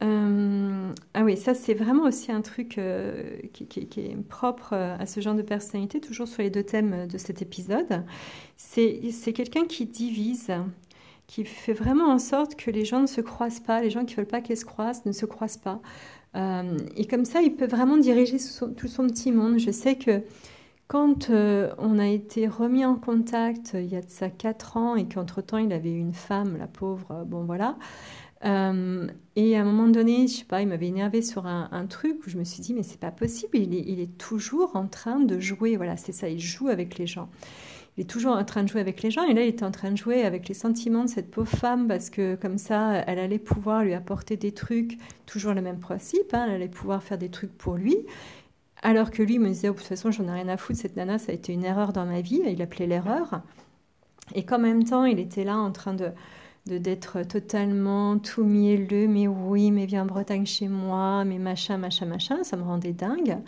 [0.00, 2.80] Euh, ah oui, ça c'est vraiment aussi un truc
[3.52, 7.42] qui, est propre à ce genre de personnalité, toujours sur les deux thèmes de cet
[7.42, 8.04] épisode.
[8.56, 10.52] C'est quelqu'un qui divise,
[11.26, 14.12] qui fait vraiment en sorte que les gens ne se croisent pas, les gens qui
[14.12, 15.80] ne veulent pas qu'elles se croisent ne se croisent pas.
[16.96, 18.36] et comme ça, il peut vraiment diriger
[18.76, 19.58] tout son petit monde.
[19.58, 20.22] Je sais que
[20.88, 24.96] quand euh, on a été remis en contact il y a de ça 4 ans
[24.96, 27.76] et qu'entre-temps il avait une femme, la pauvre, euh, bon voilà.
[28.44, 32.24] Euh, et à un moment donné, je sais pas, il m'avait énervé sur un, truc
[32.24, 34.86] où je me suis dit mais c'est pas possible, il est, il est, toujours en
[34.86, 37.28] train de jouer, voilà c'est ça, il joue avec les gens.
[37.96, 39.72] Il est toujours en train de jouer avec les gens et là il était en
[39.72, 43.18] train de jouer avec les sentiments de cette pauvre femme parce que comme ça elle
[43.18, 47.18] allait pouvoir lui apporter des trucs, toujours le même principe, hein, elle allait pouvoir faire
[47.18, 47.96] des trucs pour lui
[48.82, 50.96] Alors que lui me disait, oh, de toute façon, j'en ai rien à foutre, cette
[50.96, 52.42] nana, ça a été une erreur dans ma vie.
[52.46, 53.42] Il appelait l'erreur.
[54.34, 56.10] Et qu'en même temps, il était là en train de
[56.66, 62.04] d'être totalement tout mielleux, mais oui, mais viens en Bretagne chez moi, mais machin, machin,
[62.04, 63.38] machin, ça me rendait dingue.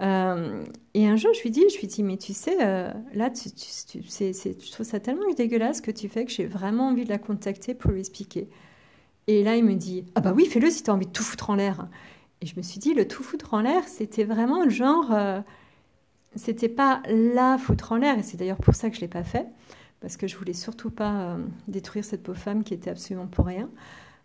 [0.00, 0.62] Euh,
[0.94, 3.50] et un jour, je lui dis, je lui dis, mais tu sais, euh, là, tu,
[3.50, 7.18] tu, je trouve ça tellement dégueulasse que tu fais que j'ai vraiment envie de la
[7.18, 8.48] contacter pour lui expliquer.
[9.26, 11.24] Et là, il me dit, ah bah oui, fais-le si tu as envie de tout
[11.24, 11.88] foutre en l'air.
[12.40, 15.40] Et je me suis dit, le tout foutre en l'air, c'était vraiment le genre, euh,
[16.34, 19.24] c'était pas la foutre en l'air, et c'est d'ailleurs pour ça que je l'ai pas
[19.24, 19.46] fait,
[20.00, 23.70] parce que je voulais surtout pas détruire cette pauvre femme qui était absolument pour rien.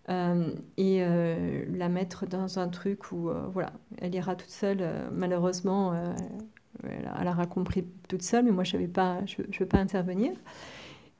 [0.09, 4.83] Euh, et euh, la mettre dans un truc où euh, voilà, elle ira toute seule.
[5.11, 5.93] malheureusement,
[6.83, 10.33] elle, aura compris toute seule, mais moi je ne pas, je, veux pas intervenir.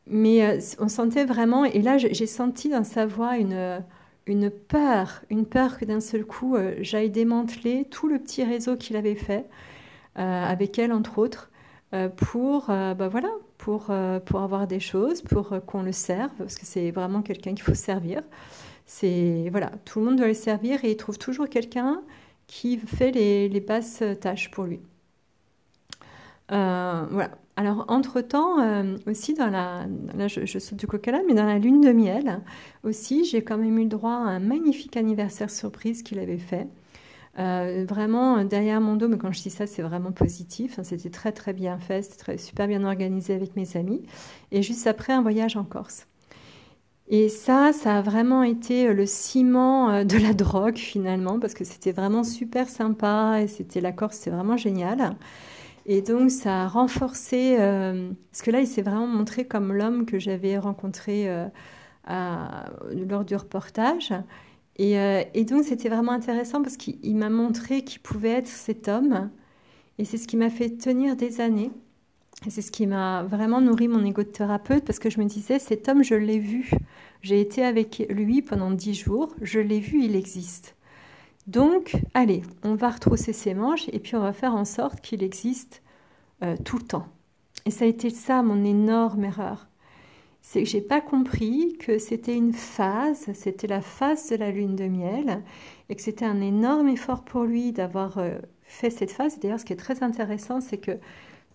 [0.08, 3.84] Mais on sentait vraiment, et là j'ai senti dans sa voix une,
[4.28, 8.96] une peur, une peur que d'un seul coup j'aille démanteler tout le petit réseau qu'il
[8.96, 9.46] avait fait
[10.16, 11.50] avec elle entre autres
[12.18, 13.92] pour bah voilà pour
[14.26, 17.74] pour avoir des choses, pour qu'on le serve parce que c'est vraiment quelqu'un qu'il faut
[17.74, 18.22] servir.
[18.86, 22.02] C'est voilà, tout le monde doit le servir et il trouve toujours quelqu'un
[22.48, 24.82] qui fait les, les, basses tâches pour lui.
[26.52, 27.32] Euh, voilà.
[27.56, 29.88] Alors, entre-temps, euh, aussi, dans la,
[30.28, 32.42] je, saute du coca mais dans la lune de miel,
[32.84, 36.68] aussi, j'ai quand même eu le droit à un magnifique anniversaire surprise qu'il avait fait.
[37.40, 40.80] Euh, vraiment, derrière mon dos, mais quand je dis ça, c'est vraiment positif.
[40.80, 44.04] Hein, c'était très, très bien fait, c'était super bien organisé avec mes amis.
[44.52, 46.08] Et juste après, un voyage en Corse.
[47.14, 51.54] Et ça, ça a vraiment été euh, le ciment euh, de la drogue finalement, parce
[51.54, 55.18] que c'était vraiment super sympa et c'était la Corse, c'était vraiment génial.
[55.94, 60.06] Et donc ça a renforcé, euh, parce que là, il s'est vraiment montré comme l'homme
[60.06, 61.30] que j'avais rencontré
[62.08, 64.14] lors du reportage.
[64.78, 64.94] Et,
[65.34, 69.32] et donc c'était vraiment intéressant parce qu'il m'a montré qu'il pouvait être cet homme.
[69.98, 71.72] Et c'est ce qui m'a fait tenir des années.
[72.48, 75.26] Et c'est ce qui m'a vraiment nourri mon égo de thérapeute parce que je me
[75.26, 76.72] disais, cet homme, je l'ai vu.
[77.22, 80.78] J'ai été avec lui pendant dix jours, je l'ai vu, il existe.
[81.52, 85.22] Donc, allez, on va retrousser ses manches et puis on va faire en sorte qu'il
[85.22, 85.84] existe
[86.44, 87.08] euh, tout le temps.
[87.66, 89.68] Et ça a été ça mon énorme erreur.
[90.42, 94.78] C'est que j'ai pas compris que c'était une phase, c'était la phase de la lune
[94.78, 95.44] de miel,
[95.90, 99.38] et que c'était un énorme effort pour lui d'avoir euh, fait cette phase.
[99.38, 101.00] D'ailleurs, ce qui est très intéressant, c'est que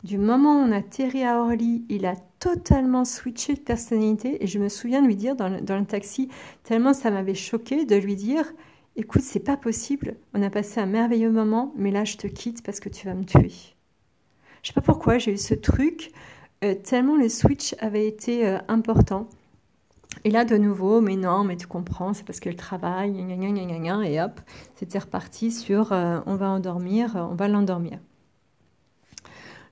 [0.05, 4.45] du moment où on a atterri à Orly, il a totalement switché de personnalité.
[4.45, 6.29] Et je me souviens de lui dire dans le, taxi,
[6.65, 8.45] tellement ça m'avait choqué, de lui dire
[8.99, 10.17] Écoute, c'est pas possible.
[10.33, 13.13] On a passé un merveilleux moment, mais là, je te quitte parce que tu vas
[13.13, 13.53] me tuer.
[14.63, 16.13] Je sais pas pourquoi, j'ai eu ce truc,
[16.65, 19.29] euh, tellement le switch avait été euh, important.
[20.25, 24.41] Et là, de nouveau, mais non, mais tu comprends, c'est parce qu'elle travaille, et hop,
[24.77, 27.99] c'était reparti sur euh, on va endormir, on va l'endormir.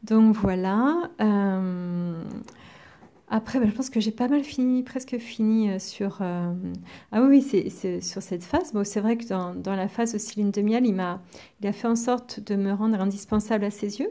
[0.03, 1.11] Donc voilà.
[3.33, 6.19] Euh, après, ben, je pense que j'ai pas mal fini, presque fini euh, sur.
[6.21, 6.53] Euh,
[7.13, 8.73] ah oui, c'est sur cette phase.
[8.73, 11.23] Bon, c'est vrai que dans, la phase aussi lune de miel, il m'a,
[11.61, 14.11] il a fait en sorte de me rendre indispensable à ses yeux.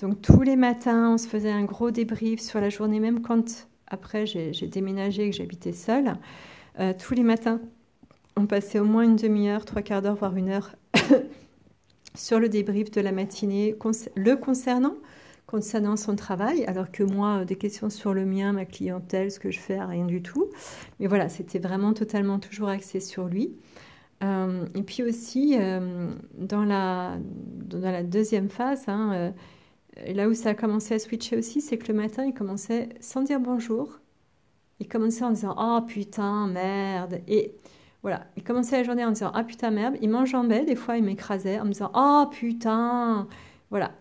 [0.00, 3.68] Donc tous les matins, on se faisait un gros débrief sur la journée, même quand
[3.88, 6.14] après j'ai déménagé et que j'habitais seule.
[7.00, 7.60] tous les matins,
[8.36, 10.76] on passait au moins une demi-heure, trois quarts d'heure, voire une heure
[12.14, 13.74] sur le débrief de la matinée
[14.14, 14.94] le concernant
[15.48, 19.50] concernant son travail, alors que moi, des questions sur le mien, ma clientèle, ce que
[19.50, 20.50] je fais, rien du tout.
[21.00, 23.56] Mais voilà, c'était vraiment totalement toujours axé sur lui.
[24.22, 27.16] Euh, et puis aussi, euh, dans, la,
[27.64, 31.78] dans la deuxième phase, hein, euh, là où ça a commencé à switcher aussi, c'est
[31.78, 34.00] que le matin, il commençait sans dire bonjour.
[34.80, 37.22] Il commençait en disant Oh putain, merde.
[37.26, 37.54] Et
[38.02, 39.96] voilà, il commençait la journée en disant Ah putain, merde.
[40.02, 43.26] Il m'enjambait, des fois, il m'écrasait en me disant Oh putain.
[43.70, 43.92] Voilà,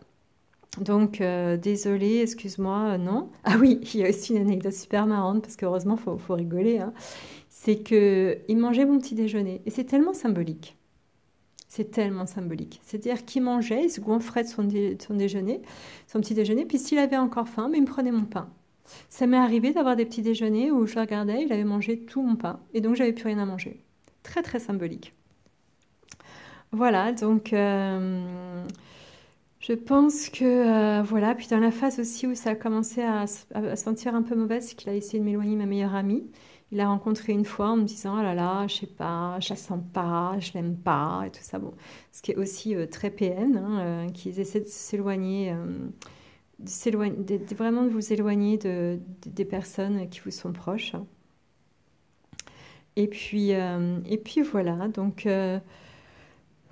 [0.80, 3.30] donc, euh, désolé, excuse-moi, euh, non.
[3.44, 6.80] Ah oui, il y a aussi une anecdote super marrante, parce qu'heureusement, il faut, rigoler.
[6.80, 6.94] Hein.
[7.50, 9.62] C'est qu'il mangeait mon petit déjeuner.
[9.66, 10.78] Et c'est tellement symbolique.
[11.68, 12.80] C'est tellement symbolique.
[12.84, 15.62] C'est-à-dire qu'il mangeait, il se goinfrait de son, déjeuner,
[16.08, 18.50] son petit déjeuner, puis s'il avait encore faim, mais il me prenait mon pain.
[19.10, 22.38] Ça m'est arrivé d'avoir des petits déjeuners où je regardais, il avait mangé tout mon
[22.38, 23.84] pain, et donc j'avais plus rien à manger.
[24.24, 25.14] Très très symbolique.
[26.72, 28.64] Voilà, donc euh,
[29.68, 33.26] je pense que euh, voilà, puis dans la phase aussi où ça a commencé à,
[33.76, 36.24] sentir un peu mauvais, c'est qu'il a essayé de m'éloigner ma meilleure amie.
[36.72, 39.50] Il l'a rencontré une fois en me disant oh là là, je sais pas, je
[39.50, 41.60] la sens pas, je l'aime pas et tout ça.
[41.60, 41.74] Bon,
[42.14, 45.54] ce qui est aussi euh, très PN, hein, euh, qu'ils essaient de s'éloigner,
[46.60, 50.94] vraiment de vous éloigner de, des personnes qui vous sont proches.
[52.96, 55.28] Et puis, et puis voilà, donc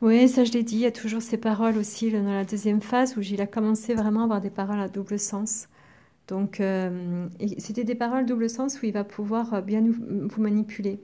[0.02, 2.82] Oui, ça je l'ai dit, il y a toujours ces paroles aussi dans la deuxième
[2.82, 5.68] phase où il a commencé vraiment à avoir des paroles à double sens.
[6.28, 7.28] Donc, euh,
[7.58, 11.00] c'était des paroles double sens où il va pouvoir bien vous manipuler.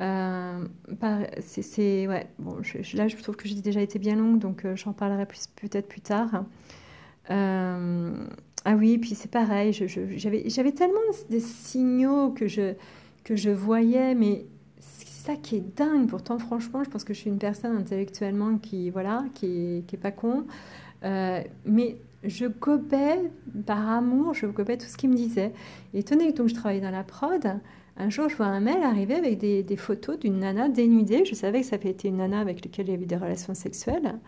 [0.00, 5.88] Euh, là je trouve que j'ai déjà été bien longue, donc euh, j'en parlerai peut-être
[5.88, 6.44] plus tard.
[7.30, 8.26] Euh,
[8.64, 11.00] ah oui, puis c'est pareil, j'avais, tellement
[11.30, 14.46] des signaux que je, voyais, mais
[15.24, 16.08] ça qui est dingue.
[16.08, 19.96] Pourtant, franchement, je pense que je suis une personne intellectuellement qui, voilà, qui est, qui
[19.96, 20.44] est pas con.
[21.02, 23.30] mais je copais
[23.66, 25.52] par amour, je copais tout ce qu'il me disait.
[25.92, 27.60] Et tenez, donc je travaillais dans la prod.
[27.96, 31.24] Un jour, je vois un mail arriver avec des, photos d'une nana dénudée.
[31.24, 34.18] Je savais que ça avait été une nana avec laquelle avait des relations sexuelles.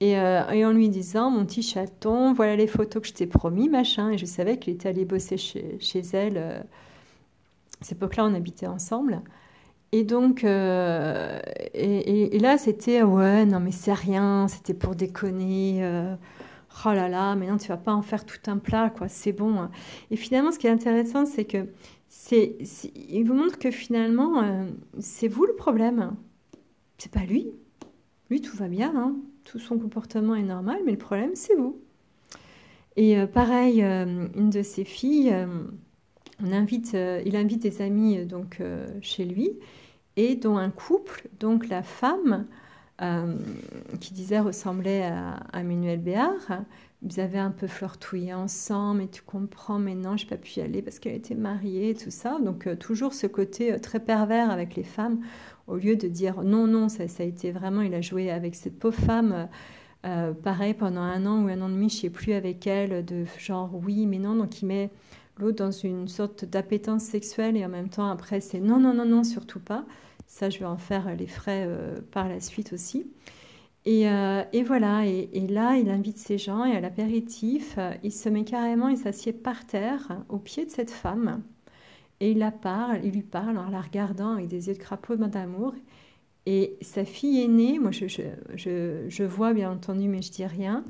[0.00, 3.68] Et, euh, en lui disant, mon petit chaton, voilà les photos que je t'ai promis,
[3.68, 4.10] machin.
[4.10, 6.36] Et je savais qu'il était allé bosser chez, elle.
[6.36, 9.22] Euh, à cette époque-là, on habitait ensemble.
[9.94, 11.38] Et donc, euh,
[11.72, 15.84] et, là, c'était, ouais, non, mais c'est rien, c'était pour déconner.
[16.84, 19.32] oh là là, mais non, tu vas pas en faire tout un plat, quoi, c'est
[19.32, 19.68] bon.
[20.10, 21.68] Et finalement, ce qui est intéressant, c'est que
[22.16, 22.56] c'est,
[22.94, 24.64] il vous montre que finalement, euh,
[25.00, 26.14] c'est vous le problème.
[26.96, 27.50] C'est pas lui.
[28.30, 29.16] Lui, tout va bien, hein.
[29.42, 31.76] tout son comportement est normal, mais le problème, c'est vous.
[32.96, 35.34] Et euh, pareil, euh, une de ses filles,
[36.42, 38.62] on invite, il invite des amis donc
[39.00, 39.58] chez lui,
[40.16, 42.46] et dont un couple, donc la femme,
[44.00, 46.62] qui disait ressemblait à, à Manuel Béard,
[47.04, 50.62] ils avaient un peu flirtouillé ensemble, et tu comprends, mais non, j'ai pas pu y
[50.62, 52.38] aller parce qu'elle était mariée et tout ça.
[52.42, 55.20] Donc, euh, toujours ce côté euh, très pervers avec les femmes,
[55.66, 58.54] au lieu de dire non, non, ça, ça a été vraiment, il a joué avec
[58.54, 59.48] cette pauvre femme.
[60.06, 63.04] Euh, pareil, pendant un an ou un an et demi, je sais plus avec elle,
[63.04, 64.34] de genre oui, mais non.
[64.34, 64.90] Donc, il met
[65.38, 69.04] l'autre dans une sorte d'appétence sexuelle et en même temps, après, c'est non, non, non,
[69.04, 69.84] non, surtout pas.
[70.26, 71.68] Ça, je vais en faire les frais
[72.10, 73.06] par la suite aussi.
[73.86, 78.28] Euh, et, voilà, et, là, il invite ces gens et à l'apéritif, euh, il se
[78.30, 81.42] met carrément, il s'assied par terre au pied de cette femme
[82.20, 85.16] et il la parle, il lui parle en la regardant avec des yeux de crapaud
[85.16, 85.74] d'amour.
[86.46, 88.06] Et sa fille aînée, moi je,
[88.56, 90.84] je, vois bien entendu, mais je dis rien.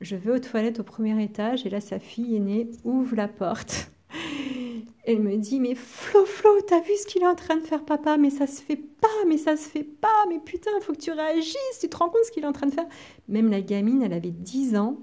[0.00, 3.90] Je vais aux toilettes au premier étage et là, sa fille aînée ouvre la porte.
[5.04, 7.84] Elle me dit, mais Flo, Flo, t'as vu ce qu'il est en train de faire,
[7.84, 8.18] papa?
[8.18, 11.12] Mais ça se fait pas, mais ça se fait pas, mais putain, faut que tu
[11.12, 12.88] réagisses, tu te rends compte ce qu'il est en train de faire?
[13.28, 14.98] Même la gamine, elle avait 10 ans,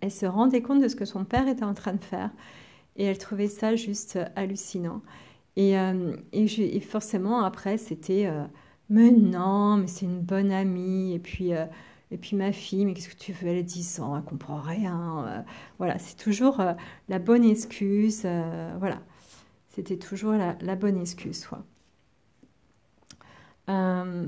[0.00, 2.30] elle se rendait compte de ce que son père était en train de faire,
[2.96, 5.02] et elle trouvait ça juste hallucinant.
[5.56, 8.44] Et, euh, et, forcément, après, c'était, euh,
[8.88, 11.52] mais non, mais c'est une bonne amie, et puis...
[11.52, 11.66] Euh,
[12.14, 14.60] et puis ma fille, mais qu'est-ce que tu veux Elle a 10 ans, elle comprend
[14.60, 15.44] rien.
[15.78, 16.62] voilà, c'est toujours
[17.08, 18.22] la bonne excuse.
[18.78, 19.00] voilà.
[19.74, 21.48] C'était toujours la, bonne excuse.
[23.68, 24.24] Euh,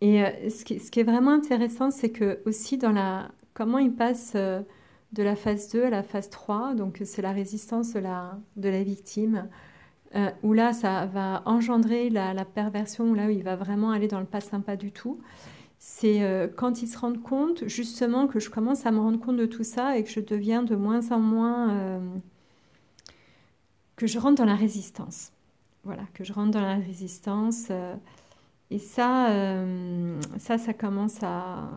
[0.00, 4.34] et euh, ce qui, est vraiment intéressant, c'est que aussi dans la comment il passe
[4.36, 4.60] euh,
[5.12, 8.82] de la phase 2 à la phase 3, donc c'est la résistance de la, la
[8.84, 9.48] victime,
[10.42, 14.40] où là ça va engendrer la, perversion, là il va vraiment aller dans le pas
[14.40, 15.20] sympa du tout.
[15.88, 19.46] C'est quand il se rend compte justement que je commence à me rendre compte de
[19.46, 22.00] tout ça et que je deviens de moins en moins
[23.96, 25.32] que je rentre dans la résistance.
[25.84, 27.68] Voilà, que je rentre dans la résistance.
[27.70, 27.94] Euh,
[28.70, 31.70] et ça, euh, ça, ça commence à,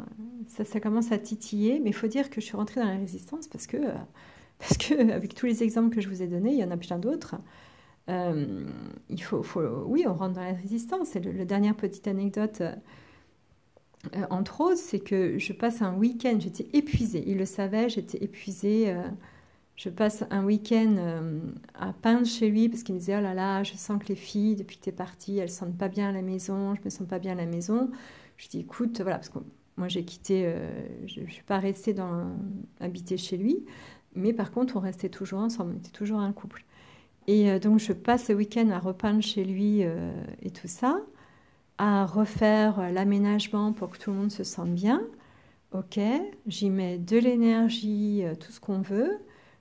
[0.47, 1.79] ça, commence à titiller.
[1.79, 3.93] Mais il faut dire que je suis rentrée dans la résistance parce que, euh,
[4.59, 6.77] parce que, avec tous les exemples que je vous ai donnés, il y en a
[6.77, 7.35] plein d'autres.
[8.07, 11.15] il faut, faut, oui, on rentre dans la résistance.
[11.15, 12.63] Et le, dernière petite anecdote,
[14.29, 17.23] entre autres, c'est que je passe un week-end, j'étais épuisée.
[17.27, 18.95] Il le savait, j'étais épuisée
[19.79, 21.39] je passe un week-end euh,
[21.73, 24.15] à peindre chez lui parce qu'il me disait Oh là là, je sens que les
[24.15, 26.89] filles, depuis que tu es partie, elles sentent pas bien à la maison, je me
[26.89, 27.89] sens pas bien à la maison.
[28.35, 29.39] Je dis Écoute, voilà, parce que
[29.77, 30.69] moi j'ai quitté, euh,
[31.07, 31.95] je ne suis pas restée
[32.81, 33.65] habiter chez lui,
[34.15, 36.65] mais par contre on restait toujours ensemble, on était toujours un couple.
[37.27, 40.99] Et euh, donc je passe le week-end à repeindre chez lui et tout ça,
[41.79, 45.01] à refaire l'aménagement pour que tout le monde se sente bien.
[45.73, 45.99] Ok,
[46.47, 49.19] j'y mets de l'énergie, tout ce qu'on veut.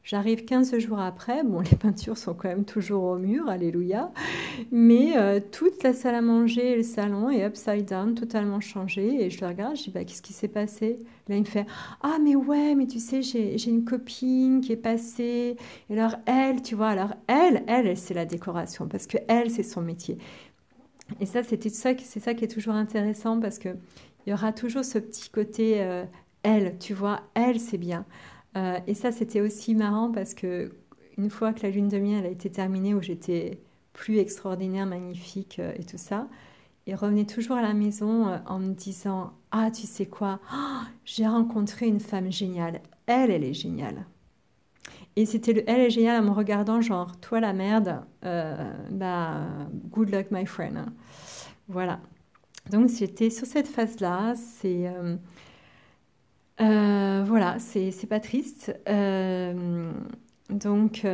[0.09, 4.11] J'arrive 15 jours après, bon, les peintures sont quand même toujours au mur, alléluia,
[4.73, 9.23] mais euh, toute la salle à manger et le salon est upside down, totalement changé.
[9.23, 10.99] Et je le regarde, je dis, bah, qu'est-ce qui s'est passé?
[11.29, 11.67] Là, il me fait,
[12.01, 15.57] ah, mais ouais, mais tu sais, j'ai une copine qui est passée.
[15.91, 19.63] Et alors, elle, tu vois, alors, elle, elle, c'est la décoration, parce que elle, c'est
[19.63, 20.17] son métier.
[21.21, 23.71] Et ça, c'était ça, c'est ça qui est toujours intéressant, parce que
[24.27, 26.05] il y aura toujours ce petit côté, euh,
[26.43, 28.05] elle, tu vois, elle, c'est bien.
[28.57, 30.71] Euh, et ça, c'était aussi marrant parce que
[31.17, 33.61] une fois que la lune de miel a été terminée, où j'étais
[33.93, 36.29] plus extraordinaire, magnifique euh, et tout ça,
[36.87, 40.41] il revenait toujours à la maison en me disant Ah, tu sais quoi?
[40.55, 42.81] Oh, J'ai rencontré une femme géniale.
[43.07, 44.07] Elle, elle est géniale.
[45.17, 49.41] Et c'était le elle est en me regardant, genre, toi la merde, euh, bah,
[49.91, 50.87] good luck, my friend.
[51.69, 52.01] Voilà.
[52.71, 54.35] Donc, j'étais sur cette phase-là.
[54.37, 54.91] C'est.
[56.61, 58.73] Euh, voilà, c'est pas triste.
[60.51, 61.05] donc.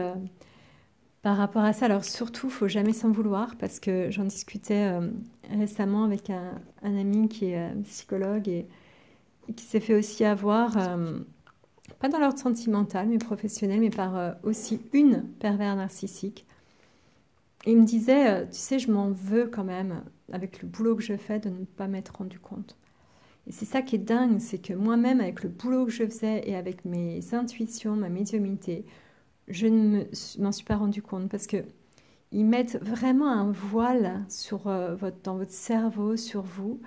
[1.25, 5.09] Par rapport à ça, alors surtout, faut jamais s'en vouloir parce que j'en discutais euh,
[5.51, 8.67] récemment avec un, ami qui est euh, psychologue et,
[9.57, 11.21] qui s'est fait aussi avoir, euh,
[11.99, 16.47] pas dans l'ordre sentimental, mais professionnel, mais par aussi une pervers narcissique.
[17.67, 21.17] il me disait, tu sais, je m'en veux quand même, avec le boulot que je
[21.17, 22.77] fais, de ne pas m'être rendu compte.
[23.47, 26.43] Et c'est ça qui est dingue, c'est que moi-même, avec le boulot que je faisais
[26.49, 28.85] et avec mes intuitions, ma médiumité,
[29.49, 30.05] je ne
[30.39, 31.59] m'en suis pas rendu compte parce que
[32.33, 36.81] ils mettent vraiment un voile sur euh, dans votre cerveau, sur vous.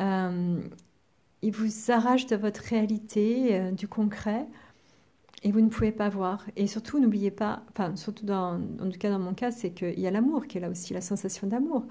[0.00, 0.60] Euh,
[1.44, 4.46] ils vous arrachent de votre réalité, euh, du concret,
[5.42, 6.44] et vous ne pouvez pas voir.
[6.56, 10.00] Et surtout, n'oubliez pas, enfin, surtout dans, en tout cas dans mon cas, c'est qu'il
[10.00, 11.84] y a l'amour qui est là aussi, la sensation d'amour.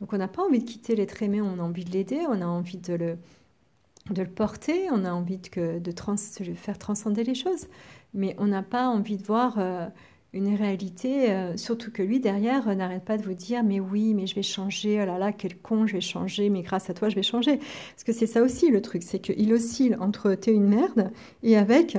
[0.00, 2.40] Donc on n'a pas envie de quitter l'être aimé, on a envie de l'aider, on
[2.40, 7.66] a envie de le, porter, on a envie de faire transcender les choses
[8.14, 9.86] mais on n'a pas envie de voir euh,
[10.32, 14.14] une réalité, euh, surtout que lui derrière euh, n'arrête pas de vous dire mais oui,
[14.14, 16.94] mais je vais changer, oh là là, quel con, je vais changer, mais grâce à
[16.94, 17.56] toi, je vais changer.
[17.56, 21.10] Parce que c'est ça aussi le truc, c'est qu'il oscille entre t'es une merde
[21.42, 21.96] et avec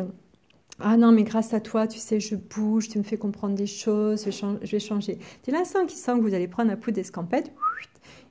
[0.82, 3.68] ah non, mais grâce à toi, tu sais, je bouge, tu me fais comprendre des
[3.68, 5.20] choses, je vais, changer.
[5.44, 7.52] Dès l'instant qu'il sent que vous allez prendre un coup d'escampette,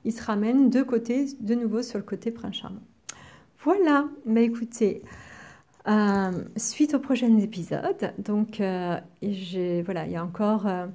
[0.03, 2.81] il se ramène de côté, de nouveau sur le côté prince charmant.
[3.63, 5.03] Voilà, bah écoutez,
[5.89, 10.85] euh, suite aux prochains épisodes, donc euh, voilà, il y a encore, euh,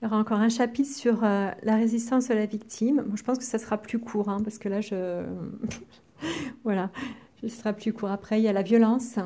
[0.00, 3.04] il y aura encore un chapitre sur la résistance de la victime.
[3.14, 5.24] je pense que ça sera plus court, hein, parce que là, je,
[6.64, 6.90] voilà,
[7.40, 8.10] ce sera plus court.
[8.10, 9.16] Après, il y a la violence,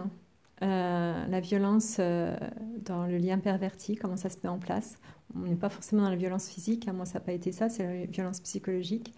[0.63, 4.99] la violence dans le lien perverti, comment ça se met en place.
[5.37, 7.69] On n'est pas forcément dans la violence physique, hein, moi ça n'a pas été ça,
[7.69, 9.13] c'est la violence psychologique.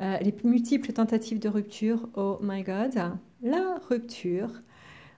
[0.00, 2.98] les multiples tentatives de rupture, oh my god,
[3.42, 4.50] la rupture.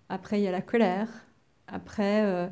[0.09, 1.09] Après, il y a la colère.
[1.67, 2.49] Après, euh,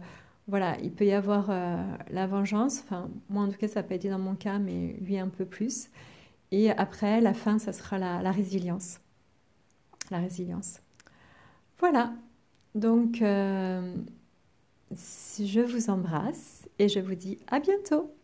[0.49, 1.77] voilà, il peut y avoir euh,
[2.11, 2.81] la vengeance.
[2.85, 5.29] Enfin, moi, en tout cas, ça n'a pas été dans mon cas, mais lui un
[5.29, 5.89] peu plus.
[6.53, 9.01] Et après, la fin, ça sera la, résilience.
[10.11, 10.81] La résilience.
[11.79, 12.13] Voilà.
[12.75, 13.95] Donc, euh,
[14.93, 18.16] je vous embrasse et je vous dis à bientôt.